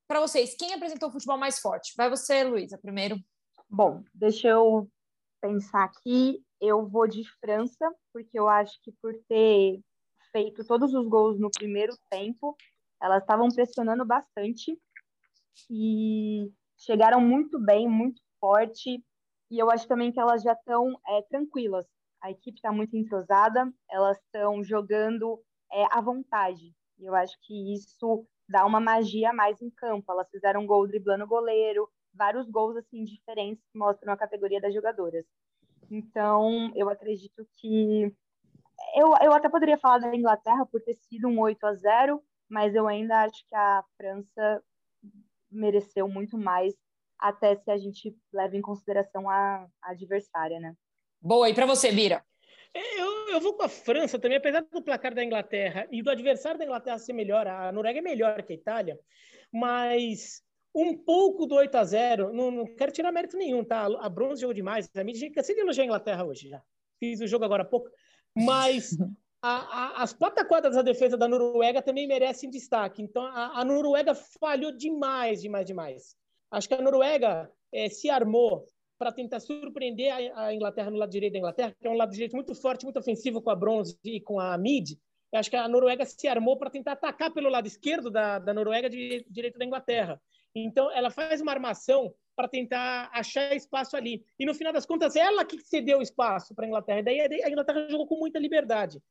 [0.07, 1.93] Para vocês, quem apresentou o futebol mais forte?
[1.97, 3.17] Vai você, Luísa, primeiro.
[3.67, 4.87] Bom, deixa eu
[5.41, 6.43] pensar aqui.
[6.61, 9.81] Eu vou de França, porque eu acho que por ter
[10.31, 12.55] feito todos os gols no primeiro tempo,
[13.01, 14.79] elas estavam pressionando bastante
[15.69, 19.03] e chegaram muito bem, muito forte.
[19.49, 21.87] E eu acho também que elas já estão é, tranquilas.
[22.21, 25.41] A equipe está muito entrosada, elas estão jogando
[25.71, 26.75] é, à vontade.
[26.99, 30.11] E eu acho que isso dá uma magia mais em campo.
[30.11, 34.61] Elas fizeram um gol driblando o goleiro, vários gols assim diferentes que mostram a categoria
[34.61, 35.25] das jogadoras.
[35.89, 38.11] Então, eu acredito que
[38.95, 42.75] eu, eu até poderia falar da Inglaterra por ter sido um 8 a 0, mas
[42.75, 44.63] eu ainda acho que a França
[45.51, 46.73] mereceu muito mais,
[47.17, 50.75] até se a gente leva em consideração a, a adversária, né?
[51.21, 52.23] Boa, e para você, Bira?
[52.75, 56.59] Eu, eu vou com a França também, apesar do placar da Inglaterra e do adversário
[56.59, 58.99] da Inglaterra ser melhor, a Noruega é melhor que a Itália,
[59.49, 60.43] mas
[60.75, 63.85] um pouco do 8 a 0 não, não quero tirar mérito nenhum, tá?
[63.85, 66.61] A Bronze jogou demais, a mídia cansei de elogiar a Inglaterra hoje já.
[66.99, 67.89] Fiz o jogo agora há pouco,
[68.35, 68.97] mas
[69.41, 73.01] a, a, as pataquadas da defesa da Noruega também merecem destaque.
[73.01, 76.15] Então a, a Noruega falhou demais, demais, demais.
[76.51, 78.65] Acho que a Noruega é, se armou
[78.97, 82.35] para tentar surpreender a, Inglaterra no lado direito da Inglaterra, que é um lado direito
[82.35, 84.91] muito forte, muito ofensivo com a Bronze e com a Mid.
[85.31, 88.53] Eu acho que a Noruega se armou para tentar atacar pelo lado esquerdo da, da
[88.53, 90.21] Noruega de direito da Inglaterra.
[90.55, 94.23] Então, ela faz uma armação para tentar achar espaço ali.
[94.39, 96.99] E, no final das contas, ela que cedeu espaço para a Inglaterra.
[96.99, 99.01] E daí a Inglaterra jogou com muita liberdade.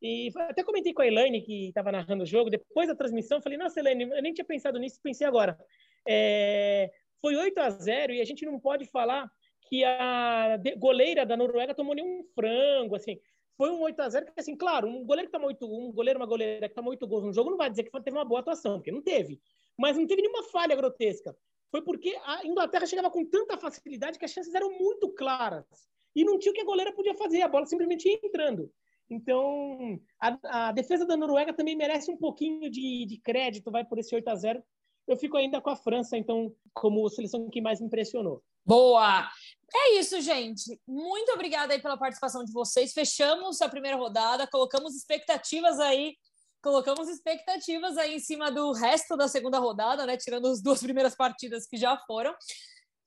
[0.00, 3.58] E até comentei com a Elaine, que estava narrando o jogo, depois da transmissão, falei,
[3.58, 5.58] nossa, Elaine, eu nem tinha pensado nisso, pensei agora.
[6.06, 9.30] É, foi 8 a 0 e a gente não pode falar
[9.68, 13.18] que a goleira da Noruega tomou nenhum frango, assim.
[13.56, 16.18] Foi um 8 a 0 que, assim, claro, um goleiro que toma 8, um goleiro,
[16.18, 18.40] uma goleira que toma 8 gols no jogo não vai dizer que teve uma boa
[18.40, 19.40] atuação, porque não teve.
[19.76, 21.36] Mas não teve nenhuma falha grotesca.
[21.70, 25.66] Foi porque a Inglaterra chegava com tanta facilidade que as chances eram muito claras.
[26.14, 28.72] E não tinha o que a goleira podia fazer, a bola simplesmente ia entrando.
[29.10, 33.98] Então, a, a defesa da Noruega também merece um pouquinho de, de crédito, vai por
[33.98, 34.62] esse 8 a 0
[35.08, 38.42] eu fico ainda com a França, então, como seleção que mais me impressionou.
[38.64, 39.28] Boa!
[39.74, 40.80] É isso, gente.
[40.86, 42.92] Muito obrigada aí pela participação de vocês.
[42.92, 46.16] Fechamos a primeira rodada, colocamos expectativas aí,
[46.62, 50.16] colocamos expectativas aí em cima do resto da segunda rodada, né?
[50.16, 52.34] Tirando as duas primeiras partidas que já foram.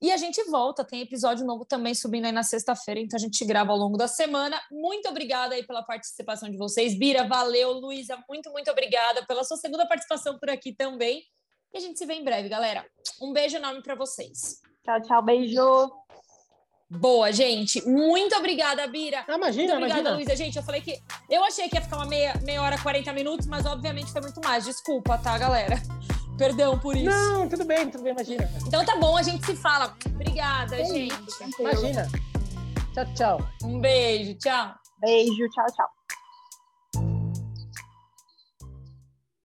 [0.02, 3.44] E a gente volta, tem episódio novo também subindo aí na sexta-feira, então a gente
[3.44, 4.60] grava ao longo da semana.
[4.68, 6.98] Muito obrigada aí pela participação de vocês.
[6.98, 7.70] Bira, valeu.
[7.74, 11.22] Luísa, muito, muito obrigada pela sua segunda participação por aqui também.
[11.72, 12.84] E a gente se vê em breve, galera.
[13.20, 14.60] Um beijo enorme para vocês.
[14.84, 15.90] Tchau, tchau, beijo.
[16.90, 17.80] Boa, gente.
[17.88, 19.24] Muito obrigada, Bira.
[19.26, 20.16] Ah, imagina, muito obrigada, imagina.
[20.16, 20.36] Luísa.
[20.36, 20.98] Gente, eu falei que.
[21.30, 24.40] Eu achei que ia ficar uma meia, meia hora, 40 minutos, mas obviamente foi muito
[24.44, 24.64] mais.
[24.64, 25.76] Desculpa, tá, galera?
[26.36, 27.06] Perdão por isso.
[27.06, 28.50] Não, tudo bem, tudo bem, imagina.
[28.66, 29.96] Então tá bom, a gente se fala.
[30.06, 31.14] Obrigada, É gente.
[31.58, 32.06] Imagina.
[32.92, 33.48] Tchau, tchau.
[33.64, 34.74] Um beijo, tchau.
[35.00, 36.01] Beijo, tchau, tchau.